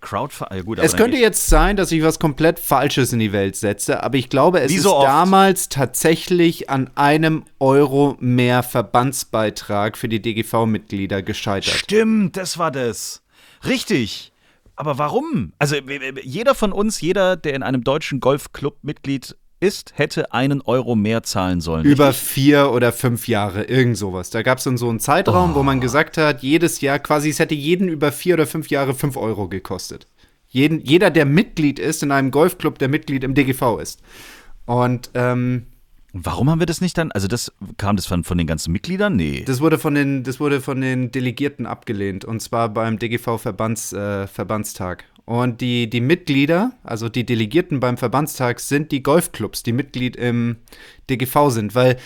[0.06, 0.63] Crowdfunding.
[0.63, 4.18] Gut, es könnte jetzt sein, dass ich was komplett Falsches in die Welt setze, aber
[4.18, 5.08] ich glaube, es so ist oft?
[5.08, 11.74] damals tatsächlich an einem Euro mehr Verbandsbeitrag für die DGV-Mitglieder gescheitert.
[11.74, 13.24] Stimmt, das war das.
[13.65, 14.32] Richtig.
[14.76, 15.54] Aber warum?
[15.58, 15.78] Also
[16.22, 21.24] jeder von uns, jeder, der in einem deutschen Golfclub Mitglied ist, hätte einen Euro mehr
[21.24, 21.86] zahlen sollen.
[21.86, 22.28] Über richtig?
[22.28, 24.30] vier oder fünf Jahre, irgend sowas.
[24.30, 25.56] Da gab es dann so einen Zeitraum, oh.
[25.56, 25.82] wo man oh.
[25.82, 29.48] gesagt hat, jedes Jahr quasi, es hätte jeden über vier oder fünf Jahre fünf Euro
[29.48, 30.08] gekostet.
[30.48, 34.02] Jeden, jeder, der Mitglied ist in einem Golfclub, der Mitglied im DGV ist.
[34.65, 35.68] Und ähm,
[36.18, 37.12] Warum haben wir das nicht dann?
[37.12, 39.18] Also das kam das von, von den ganzen Mitgliedern?
[39.18, 39.44] Nee.
[39.46, 43.91] Das wurde von den, das wurde von den Delegierten abgelehnt und zwar beim DGV Verbands,
[43.91, 45.04] äh, Verbandstag.
[45.26, 50.58] Und die, die Mitglieder, also die Delegierten beim Verbandstag, sind die Golfclubs, die Mitglied im
[51.10, 51.98] DGV sind, weil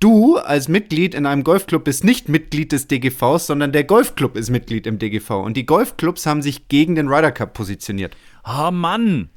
[0.00, 4.50] du als Mitglied in einem Golfclub bist nicht Mitglied des DGVs, sondern der Golfclub ist
[4.50, 5.30] Mitglied im DGV.
[5.30, 8.16] Und die Golfclubs haben sich gegen den Ryder Cup positioniert.
[8.44, 9.28] Oh Mann!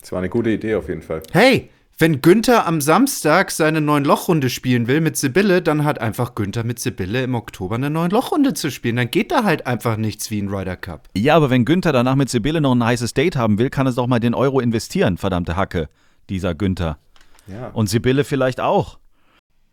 [0.00, 1.22] Das war eine gute Idee auf jeden Fall.
[1.30, 6.34] Hey, Wenn Günther am Samstag seine neun Lochrunde spielen will mit Sibylle, dann hat einfach
[6.34, 8.96] Günther mit Sibylle im Oktober eine neun Lochrunde zu spielen.
[8.96, 11.08] Dann geht da halt einfach nichts wie ein Ryder Cup.
[11.14, 13.92] Ja, aber wenn Günther danach mit Sibylle noch ein heißes Date haben will, kann er
[13.92, 15.88] doch mal den Euro investieren, verdammte Hacke,
[16.28, 16.98] dieser Günther.
[17.46, 17.68] Ja.
[17.68, 18.98] Und Sibylle vielleicht auch.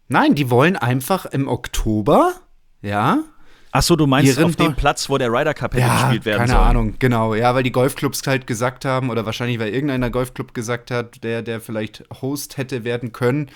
[0.08, 2.34] Nein, die wollen einfach im Oktober,
[2.82, 3.24] ja,
[3.72, 6.52] Achso, du meinst auf dem Platz, wo der Ryder Cup hätte ja, gespielt werden keine
[6.54, 6.64] sollen.
[6.64, 10.90] Ahnung, genau, ja, weil die Golfclubs halt gesagt haben oder wahrscheinlich weil irgendeiner Golfclub gesagt
[10.92, 13.50] hat, der der vielleicht Host hätte werden können,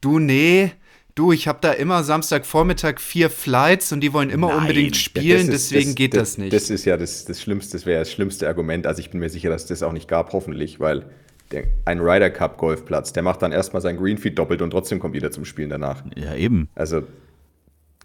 [0.00, 0.72] du nee,
[1.14, 4.58] du, ich habe da immer Samstagvormittag vier Flights und die wollen immer Nein.
[4.58, 6.52] unbedingt Ja, spielen, das ist- deswegen geht das, nicht.
[6.52, 8.86] Das ist ja das, das Schlimmste, das wäre das schlimmste Argument.
[8.86, 11.04] Also ich bin mir sicher, dass das auch nicht gab, hoffentlich, weil
[11.52, 15.14] der, ein Ryder Cup Golfplatz, der macht dann erstmal sein Greenfeed doppelt und trotzdem kommt
[15.14, 16.02] wieder zum Spielen danach.
[16.16, 16.68] Ja, eben.
[16.74, 17.02] Also,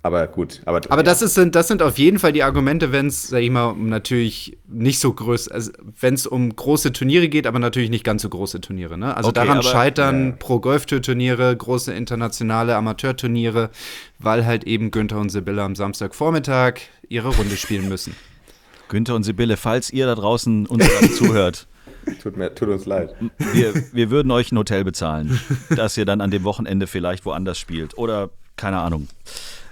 [0.07, 0.61] aber gut.
[0.65, 3.41] Aber, Aber das, ist, sind, das sind auf jeden Fall die Argumente, wenn es, sag
[3.41, 7.59] ich mal, um natürlich nicht so groß, also wenn es um große Turniere geht, aber
[7.59, 8.97] natürlich nicht ganz so große Turniere.
[8.97, 9.15] Ne?
[9.15, 10.35] Also Okay, daran aber- scheitern ja.
[10.39, 13.69] Pro-Golf-Tour-Turniere, große internationale Amateurturniere,
[14.19, 18.15] weil halt eben Günther und Sibylle am Samstagvormittag ihre Runde spielen müssen.
[18.89, 20.85] Günther und Sibylle, falls ihr da draußen uns
[21.17, 21.67] zuhört,
[22.23, 23.13] tut, mir, tut uns leid.
[23.53, 25.39] wir, wir würden euch ein Hotel bezahlen,
[25.75, 27.97] dass ihr dann an dem Wochenende vielleicht woanders spielt.
[27.97, 29.07] Oder keine Ahnung.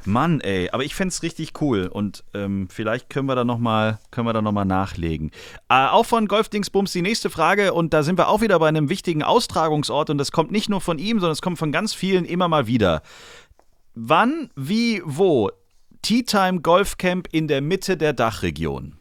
[0.08, 4.00] Mann, ey, aber ich fände es richtig cool und ähm, vielleicht können wir da nochmal
[4.16, 5.32] noch mal nachlegen.
[5.70, 8.90] Äh, auch von Golfdingsbums die nächste Frage und da sind wir auch wieder bei einem
[8.90, 12.26] wichtigen Austragungsort und das kommt nicht nur von ihm, sondern es kommt von ganz vielen
[12.26, 13.02] immer mal wieder.
[13.94, 15.50] Wann, wie, wo?
[16.02, 18.98] Tea Time Golf Camp in der Mitte der Dachregion.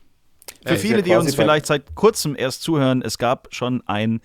[0.65, 4.21] Für Ja, viele, die uns vielleicht seit kurzem erst zuhören, es gab schon ein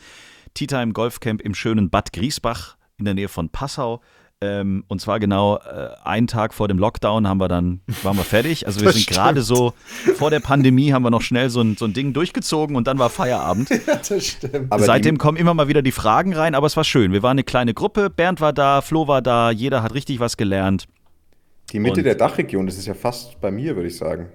[0.54, 4.02] Tea Time Golf Camp im schönen Bad Griesbach in der Nähe von Passau.
[4.42, 8.24] Ähm, und zwar genau äh, einen Tag vor dem Lockdown haben wir dann, waren wir
[8.24, 8.66] fertig.
[8.68, 9.74] Also wir Das sind gerade so,
[10.16, 12.98] vor der Pandemie haben wir noch schnell so ein, so ein Ding durchgezogen und dann
[13.00, 13.70] war Feierabend.
[14.08, 14.72] das stimmt.
[14.72, 17.12] Aber Seitdem kommen immer mal wieder die Fragen rein, aber es war schön.
[17.12, 20.38] Wir waren eine kleine Gruppe, Bernd war da, Flo war da, jeder hat richtig was
[20.38, 20.86] gelernt.
[21.74, 24.28] die Mitte und- der Dachregion, das ist ja fast bei mir, würde ich sagen.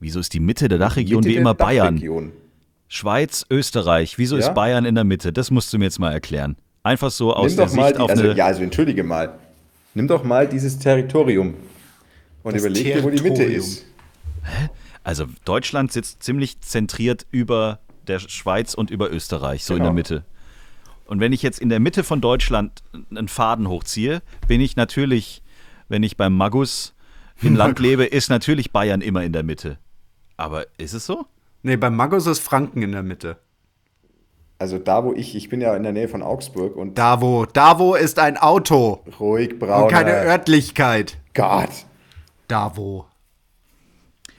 [0.00, 1.96] Wieso ist die Mitte der Dachregion Mitte wie immer Bayern?
[1.96, 2.32] Dachregion.
[2.88, 4.16] Schweiz, Österreich.
[4.18, 4.46] Wieso Ja?
[4.48, 5.32] ist Bayern in der Mitte?
[5.34, 6.56] Das musst du mir jetzt mal erklären.
[6.84, 8.34] Einfach so aus Nimm der doch mal, Sicht die, auf also, eine.
[8.34, 9.38] ja, also entschuldige mal.
[9.94, 11.54] Nimm doch mal dieses Territorium
[12.42, 13.84] und Das überleg dir, wo die Mitte ist.
[15.02, 19.88] Also Deutschland sitzt ziemlich zentriert über der Schweiz und über Österreich, so in Genau.
[19.90, 20.24] der Mitte.
[21.06, 25.42] Und wenn ich jetzt in der Mitte von Deutschland einen Faden hochziehe, bin ich natürlich,
[25.88, 26.94] wenn ich beim Magus
[27.40, 29.78] im Land lebe, ist natürlich Bayern immer in der Mitte.
[30.36, 31.24] Aber ist es so?
[31.62, 33.38] Nee, beim Magos ist Franken in der Mitte.
[34.58, 37.94] Also da, wo ich, ich bin ja in der Nähe von Augsburg und Davo, Davo
[37.96, 39.84] ist ein Auto ruhig braun.
[39.84, 41.18] und keine Örtlichkeit.
[41.34, 41.70] Gott.
[42.48, 43.06] Davo.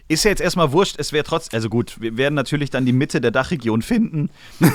[0.08, 2.94] Ist ja jetzt erstmal wurscht, es wäre trotzdem, also gut, wir werden natürlich dann die
[2.94, 4.30] Mitte der Dachregion finden.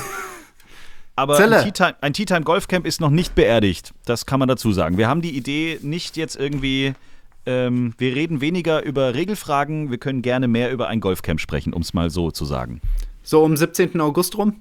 [1.17, 1.59] Aber Zelle.
[1.59, 3.93] ein Tea Time- ein Tea Time Golf Camp ist noch nicht beerdigt.
[4.07, 4.97] Das kann man dazu sagen.
[4.99, 6.95] Wir haben die Idee nicht jetzt irgendwie,
[7.47, 11.83] ähm, wir reden weniger über Regelfragen, wir können gerne mehr über ein Golfcamp sprechen, um
[11.83, 12.81] es mal so zu sagen.
[13.23, 14.01] So um 17.
[14.01, 14.61] August rum?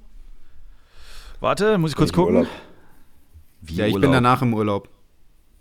[1.39, 2.35] Warte, muss ich kurz gucken?
[2.35, 2.49] Urlaub.
[3.61, 4.01] Wie Ja, ich Urlaub?
[4.01, 4.89] bin danach im Urlaub.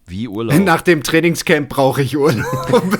[0.06, 0.58] Wie Urlaub?
[0.64, 2.46] Nach dem Trainingscamp brauche ich Urlaub.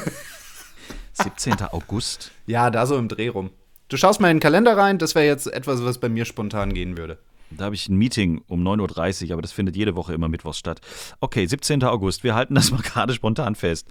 [1.13, 1.55] 17.
[1.73, 2.31] August.
[2.47, 3.51] ja, da so im Dreh rum.
[3.89, 6.75] Du schaust mal in den Kalender rein, das wäre jetzt etwas, was bei mir spontan
[6.75, 7.19] gehen würde.
[7.51, 10.59] Da habe ich ein Meeting um 9.30 Uhr, aber das findet jede Woche immer mittwochs
[10.59, 10.81] statt.
[11.21, 11.83] Okay, 17.
[11.85, 12.23] August.
[12.25, 13.87] Wir halten das mal gerade spontan fest.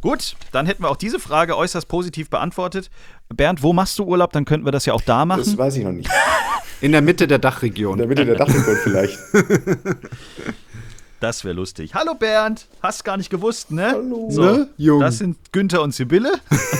[0.00, 2.90] Gut, dann hätten wir auch diese Frage äußerst positiv beantwortet.
[3.28, 4.32] Bernd, wo machst du Urlaub?
[4.32, 5.42] Dann könnten wir das ja auch da machen.
[5.44, 6.10] Das weiß ich noch nicht.
[6.80, 7.98] In der Mitte der In der Dachregion.
[8.08, 9.18] Mitte der Dachregion vielleicht.
[11.18, 11.94] Das wäre lustig.
[11.94, 13.92] Hallo Bernd, hast gar nicht gewusst, ne?
[13.92, 14.26] Hallo.
[14.30, 15.00] So, Ne, Jung?
[15.00, 16.30] Das sind Günther und Sibylle.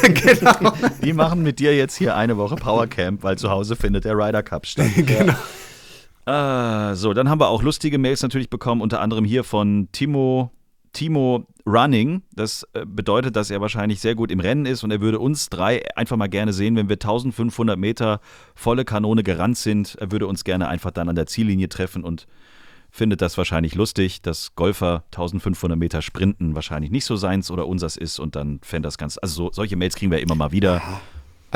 [0.02, 0.74] genau.
[1.02, 4.42] Die machen mit dir jetzt hier eine Woche Powercamp, weil zu Hause findet der Ryder
[4.42, 4.88] Cup statt.
[4.94, 5.32] genau.
[6.26, 10.50] Ah, so, dann haben wir auch lustige Mails natürlich bekommen, unter anderem hier von Timo,
[10.92, 12.22] Timo Running.
[12.34, 15.50] Das äh, bedeutet, dass er wahrscheinlich sehr gut im Rennen ist und er würde uns
[15.50, 18.20] drei einfach mal gerne sehen, wenn wir 1500 Meter
[18.56, 19.94] volle Kanone gerannt sind.
[20.00, 22.26] Er würde uns gerne einfach dann an der Ziellinie treffen und
[22.90, 27.96] findet das wahrscheinlich lustig, dass Golfer 1500 Meter sprinten wahrscheinlich nicht so seins oder unsers
[27.96, 30.82] ist und dann fände das ganz, also so, solche Mails kriegen wir immer mal wieder.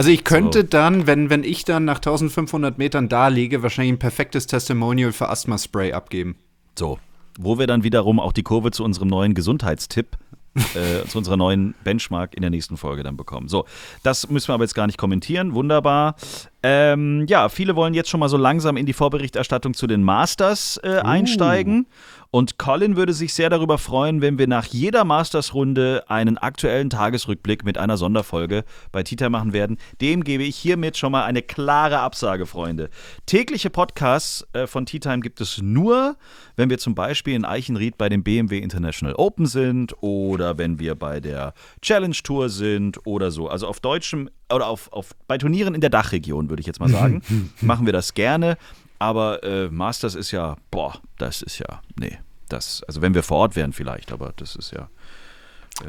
[0.00, 0.66] Also ich könnte So.
[0.66, 5.28] dann, wenn, wenn ich dann nach 1500 Metern da liege, wahrscheinlich ein perfektes Testimonial für
[5.28, 6.36] Asthma-Spray abgeben.
[6.78, 6.98] So,
[7.38, 10.16] wo wir dann wiederum auch die Kurve zu unserem neuen Gesundheitstipp,
[10.74, 13.48] äh, zu unserer neuen Benchmark in der nächsten Folge dann bekommen.
[13.48, 13.66] So,
[14.02, 15.52] das müssen wir aber jetzt gar nicht kommentieren.
[15.52, 16.16] Wunderbar.
[16.62, 20.80] Ähm, ja, viele wollen jetzt schon mal so langsam in die Vorberichterstattung zu den Masters
[20.82, 21.84] äh, Uh.
[22.32, 27.64] Und Colin würde sich sehr darüber freuen, wenn wir nach jeder Masters-Runde einen aktuellen Tagesrückblick
[27.64, 29.78] mit einer Sonderfolge bei Tita machen werden.
[30.00, 32.88] Dem gebe ich hiermit schon mal eine klare Absage, Freunde.
[33.26, 36.16] Tägliche Podcasts äh, von Tea Time gibt es nur,
[36.54, 40.94] wenn wir zum Beispiel in Eichenried bei dem BMW International Open sind oder wenn wir
[40.94, 41.52] bei der
[41.82, 43.48] Challenge Tour sind oder so.
[43.48, 46.88] Also auf deutschem oder auf, auf bei Turnieren in der Dachregion, würde ich jetzt mal
[46.88, 47.22] sagen,
[47.60, 48.56] machen wir das gerne.
[49.00, 53.38] Aber äh, Masters ist ja, boah, das ist ja, nee, das, also wenn wir vor
[53.38, 54.88] Ort wären vielleicht, aber das ist ja.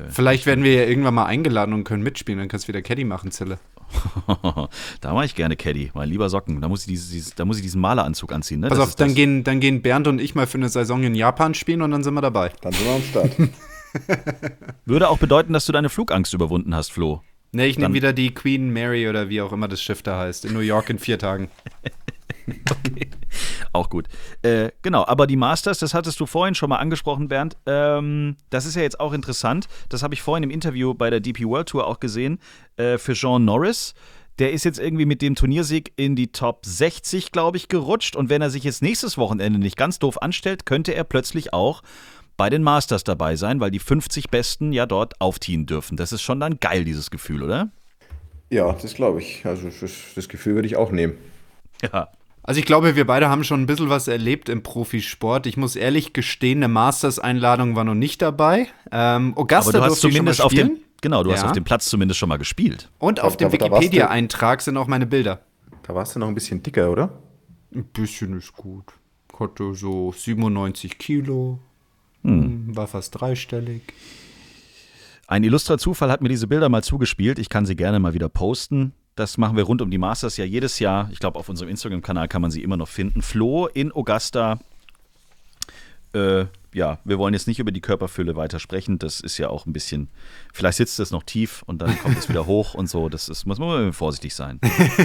[0.10, 3.04] Vielleicht werden wir ja irgendwann mal eingeladen und können mitspielen, dann kannst du wieder Caddy
[3.04, 3.60] machen, Zille.
[5.02, 6.62] da mache ich gerne Caddy, mein lieber Socken.
[6.62, 8.62] Da muss ich, dieses, dieses, da muss ich diesen Maleranzug anziehen.
[8.62, 8.70] Ne?
[8.70, 11.14] Pass Das auf, dann gehen, dann gehen Bernd und ich mal für eine Saison in
[11.14, 12.54] Japan spielen und dann sind wir dabei.
[12.62, 13.32] Dann sind wir am Start.
[14.86, 17.22] Würde auch bedeuten, dass du deine Flugangst überwunden hast, Flo.
[17.52, 20.46] Ne, ich nehme wieder die Queen Mary oder wie auch immer das Schiff da heißt,
[20.46, 21.50] in New York in vier Tagen.
[23.74, 24.08] Auch gut.
[24.42, 27.58] Äh, genau, aber die Masters, das hattest du vorhin schon mal angesprochen, Bernd.
[27.66, 29.68] Ähm, das ist ja jetzt auch interessant.
[29.90, 32.40] Das habe ich vorhin im Interview bei der DP World Tour auch gesehen.
[32.76, 33.94] Äh, für Jean Norris.
[34.40, 38.16] Der ist jetzt irgendwie mit dem Turniersieg in die Top 60, glaube ich, gerutscht.
[38.16, 41.84] Und wenn er sich jetzt nächstes Wochenende nicht ganz doof anstellt, könnte er plötzlich auch
[42.38, 45.96] bei den Masters dabei sein, weil die 50 Besten ja dort aufziehen dürfen.
[45.96, 47.70] Das ist schon dann geil, dieses Gefühl, oder?
[48.52, 49.46] ja, das glaube ich.
[49.46, 51.18] Also das Gefühl würde ich auch nehmen.
[51.82, 52.10] Ja.
[52.44, 55.46] Also ich glaube, wir beide haben schon ein bisschen was erlebt im Profisport.
[55.46, 58.68] Ich muss ehrlich gestehen, eine Masters-Einladung war noch nicht dabei.
[58.92, 60.68] Ähm, Augusta Aber du hast durfte ich schon mal zumindest auf spielen.
[60.70, 61.48] dem, genau, du hast Ja.
[61.48, 62.90] auf dem Platz zumindest schon mal gespielt.
[62.98, 65.42] Und auf Da- dem Wikipedia-Eintrag sind auch meine Bilder.
[65.84, 67.12] Da warst du noch ein bisschen dicker, oder?
[67.76, 68.86] Ein bisschen ist gut.
[69.40, 71.60] Hatte so 97 Kilo.
[72.24, 73.82] Hm, War fast dreistellig.
[75.28, 77.40] Ein illustrer Zufall hat mir diese Bilder mal zugespielt.
[77.40, 78.94] Ich kann sie gerne mal wieder posten.
[79.22, 81.08] Das machen wir rund um die Masters ja jedes Jahr.
[81.12, 83.22] Ich glaube, auf unserem Instagram-Kanal kann man sie immer noch finden.
[83.22, 84.58] Flo in Augusta.
[86.16, 88.98] Äh, ja, wir wollen jetzt nicht über die Körperfülle weiter sprechen.
[88.98, 90.10] Das ist ja auch ein bisschen.
[90.52, 93.10] Vielleicht sitzt es noch tief und dann kommt es wieder hoch und so.
[93.10, 94.60] Das ist, muss man vorsichtig sein.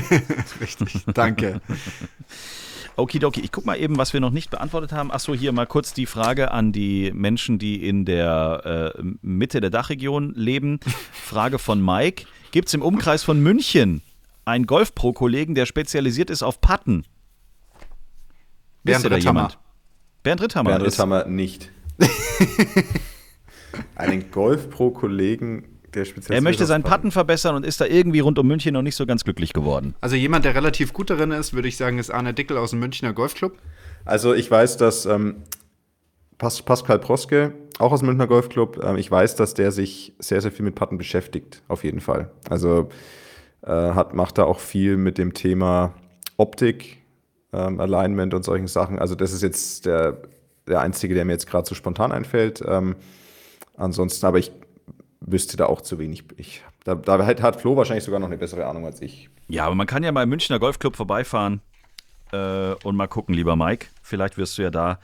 [0.63, 1.61] Richtig, danke.
[2.97, 5.13] Okidoki, ich guck mal eben, was wir noch nicht beantwortet haben.
[5.13, 9.69] Achso, hier mal kurz die Frage an die Menschen, die in der äh, Mitte der
[9.69, 10.81] Dachregion leben.
[11.13, 12.25] Frage von Mike.
[12.51, 14.01] Gibt es im Umkreis von München
[14.47, 17.05] einen Golf-Pro-Kollegen, der spezialisiert ist auf Patten?
[18.85, 19.21] Bernd Ritthammer.
[19.41, 19.59] jemand?
[20.23, 20.71] Bernd Ritthammer.
[20.71, 21.71] Bernd ist- Ritthammer nicht.
[23.95, 26.37] Einen Golf-Pro-Kollegen, der speziell.
[26.39, 29.05] er möchte seinen Patten verbessern und ist da irgendwie rund um München noch nicht so
[29.07, 29.95] ganz glücklich geworden.
[30.01, 32.79] Also jemand, der relativ gut darin ist, würde ich sagen, ist Arne Dickel aus dem
[32.81, 33.59] Münchner Golfclub.
[34.05, 35.43] Also ich weiß, dass ähm,
[36.39, 40.41] Pas Pascal Proske, auch aus dem Münchner Golfclub, ähm, ich weiß, dass der sich sehr,
[40.41, 42.31] sehr viel mit Patten beschäftigt, auf jeden Fall.
[42.49, 42.89] Also
[43.63, 45.95] äh, hat, macht da auch viel mit dem Thema
[46.37, 46.99] Optik,
[47.53, 48.99] ähm, Alignment und solchen Sachen.
[48.99, 50.19] Also das ist jetzt der,
[50.67, 52.63] der einzige, der mir jetzt gerade so spontan einfällt.
[52.67, 52.97] Ähm,
[53.77, 54.53] ansonsten, aber ich
[55.21, 56.25] wüsste da auch zu wenig.
[56.37, 59.29] Ich, da da hat, Flo wahrscheinlich sogar noch eine bessere Ahnung als ich.
[59.49, 61.61] Ja, aber man kann ja mal im Münchner Golfclub vorbeifahren
[62.33, 63.87] äh, und mal gucken, lieber Mike.
[64.03, 64.99] Vielleicht wirst du ja da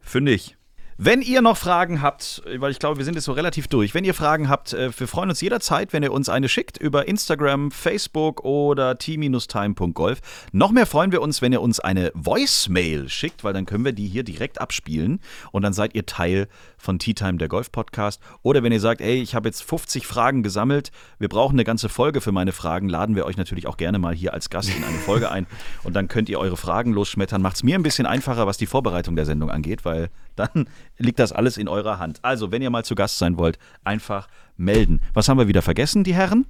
[0.00, 0.56] fündig.
[0.96, 3.94] Wenn ihr noch Fragen habt, weil ich glaube, wir sind jetzt so relativ durch.
[3.94, 7.08] Wenn ihr Fragen habt, äh, wir freuen uns jederzeit, wenn ihr uns eine schickt über
[7.08, 10.20] Instagram, Facebook oder t-time.golf.
[10.52, 13.92] Noch mehr freuen wir uns, wenn ihr uns eine Voicemail schickt, weil dann können wir
[13.92, 15.18] die hier direkt abspielen
[15.50, 16.46] und dann seid ihr Teil
[16.78, 18.20] von Tea Time, der Golf-Podcast.
[18.42, 21.88] Oder wenn ihr sagt, ey, ich habe jetzt 50 Fragen gesammelt, wir brauchen eine ganze
[21.88, 24.84] Folge für meine Fragen, laden wir euch natürlich auch gerne mal hier als Gast in
[24.84, 25.48] eine Folge ein
[25.82, 27.42] und dann könnt ihr eure Fragen losschmettern.
[27.42, 30.68] Macht es mir ein bisschen einfacher, was die Vorbereitung der Sendung angeht, weil dann
[30.98, 32.18] liegt das alles in eurer Hand.
[32.22, 35.00] Also, wenn ihr mal zu Gast sein wollt, einfach melden.
[35.12, 36.46] Was haben wir wieder vergessen, die Herren?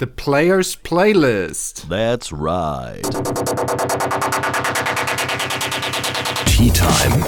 [0.00, 1.86] The Players Playlist.
[1.88, 3.02] That's right.
[6.46, 7.24] Tea Time.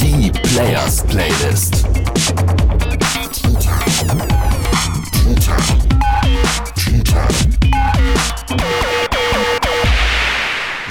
[0.00, 1.86] Die Players Playlist.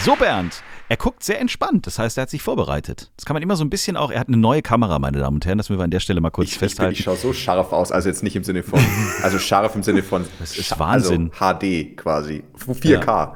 [0.03, 0.63] So, Bernd.
[0.89, 1.85] Er guckt sehr entspannt.
[1.87, 3.11] Das heißt, er hat sich vorbereitet.
[3.15, 4.09] Das kann man immer so ein bisschen auch.
[4.11, 5.57] Er hat eine neue Kamera, meine Damen und Herren.
[5.59, 6.93] Das müssen wir an der Stelle mal kurz Ich, ich, festhalten.
[6.93, 8.79] ich schaue so scharf aus, also jetzt nicht im Sinne von,
[9.23, 11.31] also scharf im Sinne von Das ist scha- Wahnsinn.
[11.37, 12.43] Also HD quasi.
[12.57, 13.35] 4K.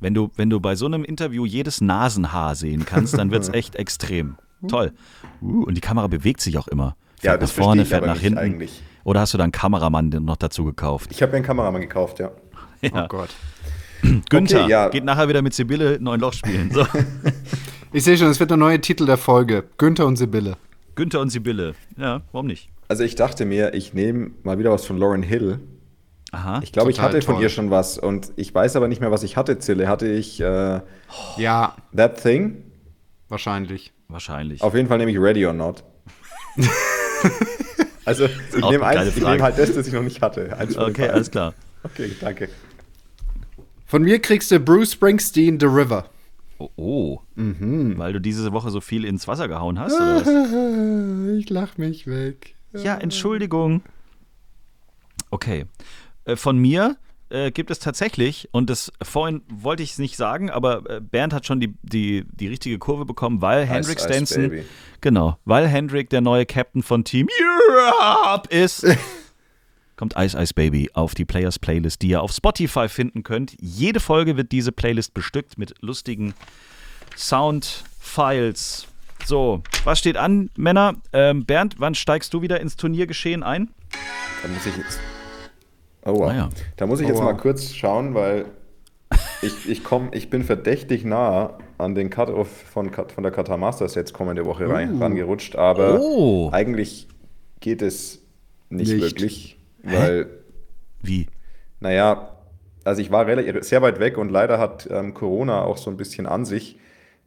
[0.00, 3.48] Wenn du, wenn du bei so einem Interview jedes Nasenhaar sehen kannst, dann wird es
[3.52, 4.36] echt extrem.
[4.68, 4.92] Toll.
[5.40, 6.96] Uh, und die Kamera bewegt sich auch immer.
[7.18, 8.38] Fährt Ja, nach das vorne, ich fährt aber nach hinten.
[8.38, 8.82] eigentlich.
[9.04, 11.10] Oder hast du da einen Kameramann noch dazu gekauft?
[11.12, 12.32] Ich habe mir einen Kameramann gekauft, ja.
[12.82, 13.04] Ja.
[13.04, 13.30] Oh Gott.
[14.30, 14.88] Günther Okay, ja.
[14.88, 16.70] geht nachher wieder mit Sibylle neun Loch spielen.
[16.72, 16.86] So.
[17.92, 19.64] Ich sehe schon, es wird der neue Titel der Folge.
[19.78, 20.56] Günther und Sibylle.
[20.96, 21.74] Günther und Sibylle.
[21.96, 22.68] Ja, warum nicht?
[22.88, 25.60] Also ich dachte mir, ich nehme mal wieder was von Lauren Hill.
[26.32, 26.60] Aha.
[26.62, 27.44] Ich glaube, ich hatte von toll.
[27.44, 29.88] ihr schon was und ich weiß aber nicht mehr, was ich hatte, Zille.
[29.88, 30.80] Hatte ich äh,
[31.38, 32.64] Ja, That Thing?
[33.28, 33.92] wahrscheinlich.
[34.08, 34.60] Wahrscheinlich.
[34.62, 35.82] Auf jeden Fall nehme ich Ready or Not.
[38.04, 39.30] also, ich nehme eins, ich Frage.
[39.32, 40.54] nehme halt das, das ich noch nicht hatte.
[40.58, 41.54] Eins okay, alles klar.
[41.82, 42.48] Okay, danke.
[43.86, 46.10] Von mir kriegst du Bruce Springsteen The River.
[46.58, 47.20] Oh, oh.
[47.36, 51.38] weil du diese Woche so viel ins Wasser gehauen hast, oder was?
[51.38, 52.56] Ich lach mich weg.
[52.72, 53.82] Ja, Entschuldigung.
[55.30, 55.66] Okay.
[56.24, 56.96] Äh, Von mir
[57.28, 61.32] äh, gibt es tatsächlich, und das vorhin wollte ich es nicht sagen, aber äh, Bernd
[61.32, 64.64] hat schon die, die, die richtige Kurve bekommen, weil Hendrik Baby.
[65.00, 68.84] genau, weil Hendrik der neue Captain von Team Europe ist,
[69.96, 73.56] kommt Ice Ice Baby auf die Players Playlist, die ihr auf Spotify finden könnt.
[73.60, 76.34] Jede Folge wird diese Playlist bestückt mit lustigen
[77.16, 78.86] Soundfiles.
[79.24, 80.94] So, was steht an, Männer?
[81.12, 83.70] Ähm, Bernd, wann steigst du wieder ins Turniergeschehen ein?
[84.42, 84.98] Da muss ich jetzt.
[86.04, 86.30] Oh, wow.
[86.30, 86.48] Ah ja.
[86.76, 87.24] Da muss ich Oh, jetzt wow.
[87.24, 88.46] mal kurz schauen, weil
[89.42, 93.94] ich, ich, komm, ich bin verdächtig nah an den Cut-Off von, von der Qatar Masters
[93.94, 96.50] jetzt kommende Woche rein, rangerutscht, aber Oh.
[96.52, 97.08] eigentlich
[97.60, 98.20] geht es
[98.70, 99.02] nicht, Nicht.
[99.02, 99.55] wirklich,
[99.92, 100.26] weil,
[101.02, 101.26] Wie?
[101.80, 102.36] naja,
[102.84, 103.26] also ich war
[103.62, 106.78] sehr weit weg und leider hat ähm, Corona auch so ein bisschen an sich,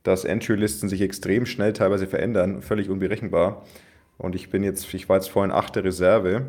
[0.04, 3.66] dass Entry-Listen sich extrem schnell teilweise verändern, völlig unberechenbar.
[4.18, 6.46] Und ich bin jetzt, ich war jetzt vorhin achte Reserve.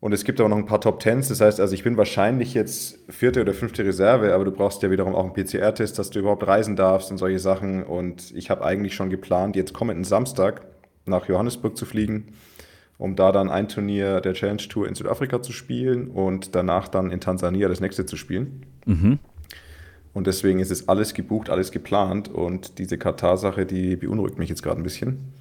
[0.00, 1.28] Und es gibt aber noch ein paar Top Tens.
[1.28, 4.90] Das heißt, also ich bin wahrscheinlich jetzt vierte oder fünfte Reserve, aber du brauchst ja
[4.90, 7.84] wiederum auch einen PCR-Test, dass du überhaupt reisen darfst und solche Sachen.
[7.84, 10.62] Und ich habe eigentlich schon geplant, jetzt kommenden Samstag
[11.04, 12.34] nach Johannesburg zu fliegen,
[13.00, 17.10] um da dann ein Turnier der Challenge Tour in Südafrika zu spielen und danach dann
[17.10, 18.66] in Tansania das nächste zu spielen.
[20.12, 22.28] Und deswegen ist es alles gebucht, alles geplant.
[22.28, 25.32] Und diese Katar-Sache, die beunruhigt mich jetzt gerade ein bisschen.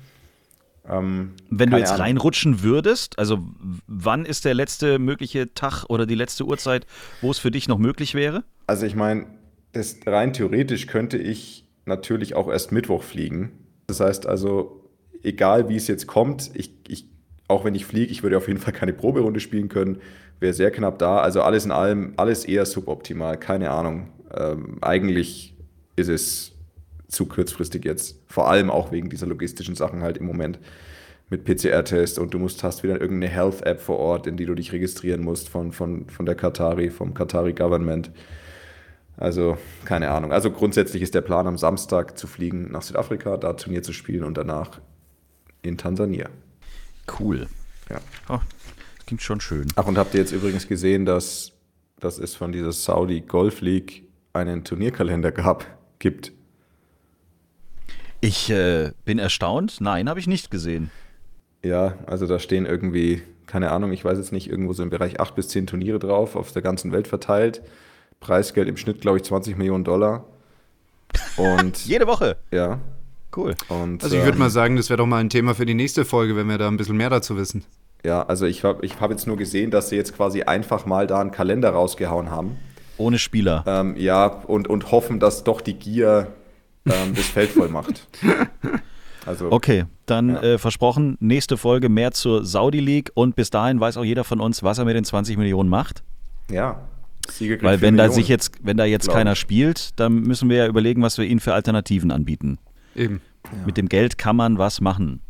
[0.87, 2.03] Ähm, Wenn du jetzt Ahnung.
[2.03, 3.39] reinrutschen würdest, also
[3.87, 6.87] wann ist der letzte mögliche Tag oder die letzte Uhrzeit,
[7.21, 8.45] wo es für dich noch möglich wäre?
[8.67, 9.25] Also ich meine,
[9.73, 13.51] das rein theoretisch könnte ich natürlich auch erst Mittwoch fliegen.
[13.87, 14.89] Das heißt also,
[15.23, 17.05] egal wie es jetzt kommt, ich, ich,
[17.49, 19.99] auch wenn ich fliege, ich würde auf jeden Fall keine Proberunde spielen können,
[20.39, 21.19] wäre sehr knapp da.
[21.19, 24.09] Also alles in allem, alles eher suboptimal, keine Ahnung.
[24.33, 25.55] Ähm, eigentlich
[25.95, 26.51] ist es
[27.07, 28.21] zu kurzfristig jetzt.
[28.27, 30.59] Vor allem auch wegen dieser logistischen Sachen halt im Moment
[31.31, 34.71] mit PCR-Test und du musst hast wieder irgendeine Health-App vor Ort, in die du dich
[34.71, 38.11] registrieren musst von, von, von der Qatari, vom Qatari Government.
[39.17, 40.31] Also, keine Ahnung.
[40.31, 44.23] Also grundsätzlich ist der Plan, am Samstag zu fliegen nach Südafrika, da Turnier zu spielen
[44.23, 44.79] und danach
[45.61, 46.29] in Tansania.
[47.19, 47.47] Cool.
[47.89, 47.99] Ja.
[48.27, 48.39] Oh,
[48.97, 49.67] das klingt schon schön.
[49.75, 51.53] Ach, und habt ihr jetzt übrigens gesehen, dass,
[51.99, 54.03] dass es von dieser Saudi Golf League
[54.33, 55.65] einen Turnierkalender gab,
[55.99, 56.31] gibt?
[58.21, 59.77] Ich äh, bin erstaunt.
[59.79, 60.91] Nein, habe ich nicht gesehen.
[61.63, 65.19] Ja, also da stehen irgendwie, keine Ahnung, ich weiß jetzt nicht, irgendwo so im Bereich
[65.19, 67.61] 8 bis 10 Turniere drauf, auf der ganzen Welt verteilt.
[68.19, 70.25] Preisgeld im Schnitt, glaube ich, 20 Millionen Dollar.
[71.37, 72.37] Und Jede Woche.
[72.51, 72.79] ja,
[73.35, 73.55] Cool.
[73.69, 75.75] und Also ich würde ähm, mal sagen, das wäre doch mal ein Thema für die
[75.75, 77.63] nächste Folge, wenn wir da ein bisschen mehr dazu wissen.
[78.05, 81.05] Ja, also ich habe ich hab jetzt nur gesehen, dass sie jetzt quasi einfach mal
[81.05, 82.57] da einen Kalender rausgehauen haben.
[82.97, 83.63] Ohne Spieler.
[83.67, 86.27] Ähm, ja, und, und hoffen, dass doch die Gier
[86.85, 88.07] ähm, das Feld voll macht.
[89.25, 90.41] Also, Okay, dann Ja.
[90.41, 94.39] äh, versprochen, nächste Folge mehr zur Saudi League und bis dahin weiß auch jeder von
[94.39, 96.03] uns, was er mit den 20 Millionen macht.
[96.49, 96.79] ja.
[97.61, 101.03] Weil wenn da sich jetzt, wenn da jetzt keiner spielt, dann müssen wir ja überlegen,
[101.03, 102.57] was wir ihnen für Alternativen anbieten.
[102.95, 103.21] Eben.
[103.65, 105.21] Mit dem Geld kann man was machen.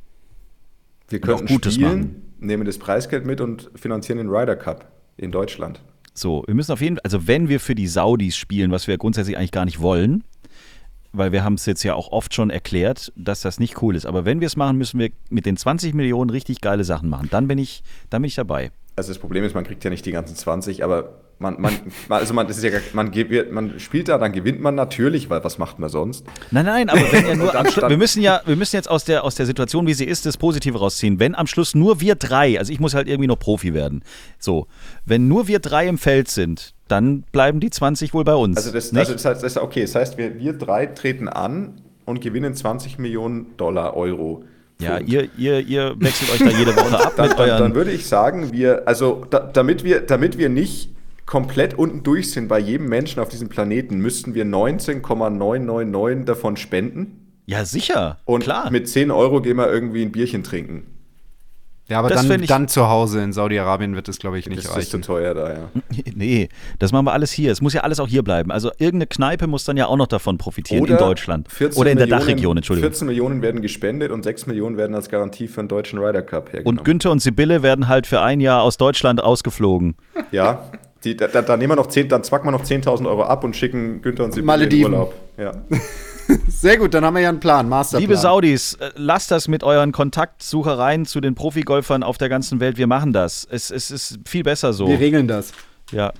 [1.10, 2.34] Wir könnten Gutes spielen, machen.
[2.40, 5.82] nehmen das Preisgeld mit und finanzieren den Ryder Cup in Deutschland.
[6.14, 8.98] So, wir müssen auf jeden Fall, also wenn wir für die Saudis spielen, was wir
[8.98, 10.24] grundsätzlich eigentlich gar nicht wollen,
[11.12, 14.06] weil wir haben es jetzt ja auch oft schon erklärt, dass das nicht cool ist.
[14.06, 17.30] Aber wenn wir es machen, müssen wir mit den 20 Millionen richtig geile Sachen machen.
[17.32, 18.72] Dann bin ich, dann bin ich dabei.
[18.96, 21.74] Also das Problem ist, man kriegt ja nicht die ganzen 20, aber man, man,
[22.10, 23.12] also man, das ist ja, man,
[23.52, 26.26] man spielt da, dann gewinnt man natürlich, weil was macht man sonst?
[26.52, 29.06] Nein, nein, aber wenn ja nur am Schluss, wir müssen ja, wir müssen jetzt aus
[29.06, 31.18] der, aus der Situation, wie sie ist, das Positive rausziehen.
[31.20, 34.04] Wenn am Schluss nur wir drei, also ich muss halt irgendwie noch Profi werden.
[34.38, 34.68] So,
[35.06, 38.58] wenn nur wir drei im Feld sind, dann bleiben die 20 wohl bei uns.
[38.58, 41.82] Also das, also das heißt, das ist okay, das heißt, wir, wir drei treten an
[42.04, 44.44] und gewinnen 20 Millionen Dollar, Euro.
[44.82, 47.92] ja, ihr, ihr, ihr wechselt euch da jede Woche ab dann, mit dann, dann würde
[47.92, 50.90] ich sagen, wir, also da, damit, wir, damit wir nicht
[51.30, 57.42] komplett unten durch sind bei jedem Menschen auf diesem Planeten, müssten wir 19,999 davon spenden.
[57.46, 58.18] Ja, sicher.
[58.26, 58.72] Und klar.
[58.72, 60.88] mit 10 Euro gehen wir irgendwie ein Bierchen trinken.
[61.88, 64.66] Ja, aber Das dann, dann zu Hause in Saudi-Arabien wird es, glaube ich, nicht Das
[64.78, 65.02] ist zu reichen.
[65.04, 65.70] teuer da, ja.
[66.16, 66.50] Nee,
[66.80, 67.52] das machen wir alles hier.
[67.52, 68.52] Es muss ja alles auch hier bleiben.
[68.52, 71.52] Also irgendeine Kneipe muss dann ja auch noch davon profitieren in Deutschland.
[71.52, 72.90] 14 Oder in der Millionen- Dachregion, Entschuldigung.
[72.90, 76.54] 14 Millionen werden gespendet und 6 Millionen werden als Garantie für den deutschen Ryder Cup
[76.54, 76.80] hergenommen.
[76.80, 79.96] Und Günther und Sibylle werden halt für ein Jahr aus Deutschland ausgeflogen.
[80.32, 80.70] Ja,
[81.04, 83.44] die, da, da, da nehmen wir noch 10, dann zwacken wir noch 10.000 Euro ab
[83.44, 84.94] und schicken Günther und Sibylle Malediven.
[84.94, 85.16] in Urlaub.
[85.38, 85.54] Ja.
[86.48, 88.02] Sehr gut, dann haben wir ja einen Plan, Masterplan.
[88.02, 92.78] Liebe Saudis, äh, lasst das mit euren Kontaktsuchereien zu den Profigolfern auf der ganzen Welt.
[92.78, 93.48] Wir machen das.
[93.50, 94.88] Es, es ist viel besser so.
[94.88, 95.54] Wir regeln das.
[95.92, 96.14] Ja.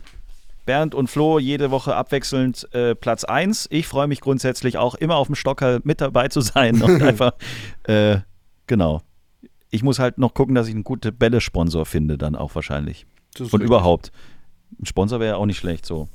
[0.66, 3.68] Bernd und Flo jede Woche abwechselnd äh, Platz 1.
[3.72, 7.34] Ich freue mich grundsätzlich auch immer auf dem Stocker mit dabei zu sein und einfach,
[7.84, 8.18] äh,
[8.68, 9.02] genau.
[9.72, 13.06] Ich muss halt noch gucken, dass ich einen guten Bälle-Sponsor finde, dann auch wahrscheinlich.
[13.38, 13.62] Und richtig.
[13.62, 14.12] überhaupt.
[14.82, 16.08] Ein Sponsor wäre ja auch nicht schlecht so.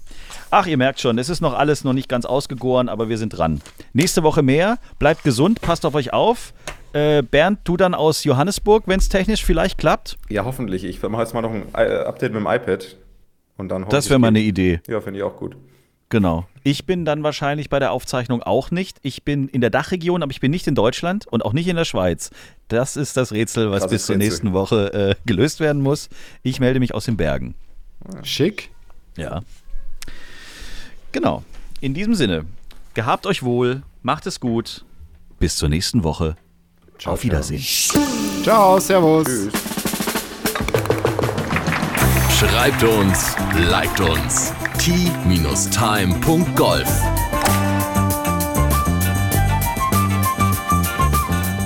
[0.51, 3.31] Ach, ihr merkt schon, es ist noch alles noch nicht ganz ausgegoren, aber wir sind
[3.31, 3.61] dran.
[3.93, 4.79] Nächste Woche mehr.
[4.99, 6.55] Bleibt gesund, passt auf euch auf.
[6.93, 10.17] Äh, Bernd, du dann aus Johannesburg, wenn es technisch vielleicht klappt.
[10.29, 10.85] ja, hoffentlich.
[10.85, 12.97] Ich mache jetzt mal noch ein äh, Update mit dem iPad.
[13.57, 14.41] Und dann Das wäre mal eine.
[14.41, 14.81] Idee.
[14.89, 15.57] Ja, finde ich auch gut.
[16.09, 16.47] Genau.
[16.63, 18.99] Ich bin dann wahrscheinlich bei der Aufzeichnung auch nicht.
[19.03, 21.77] Ich bin in der Dachregion, aber ich bin nicht in Deutschland und auch nicht in
[21.77, 22.31] der Schweiz.
[22.69, 26.09] Das ist das Rätsel, was Krasses bis zur nächsten Woche äh, gelöst werden muss.
[26.43, 27.55] Ich melde mich aus den Bergen.
[28.23, 28.71] Schick.
[29.17, 29.43] Ja.
[31.13, 31.45] Genau.
[31.81, 32.47] In diesem Sinne,
[32.95, 34.85] gehabt euch wohl, macht es gut.
[35.39, 36.37] Bis zur nächsten Woche.
[36.99, 37.63] Ciao, Auf Wiedersehen.
[38.43, 39.27] Ciao, servus.
[39.27, 39.53] Tschüss.
[42.39, 43.37] Schreibt uns,
[43.71, 44.53] liked uns.
[44.79, 45.65] t-time.golf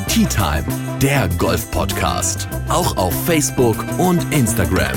[0.09, 0.65] Tea Time,
[1.01, 2.49] der Golf-Podcast.
[2.69, 4.97] Auch auf Facebook und Instagram.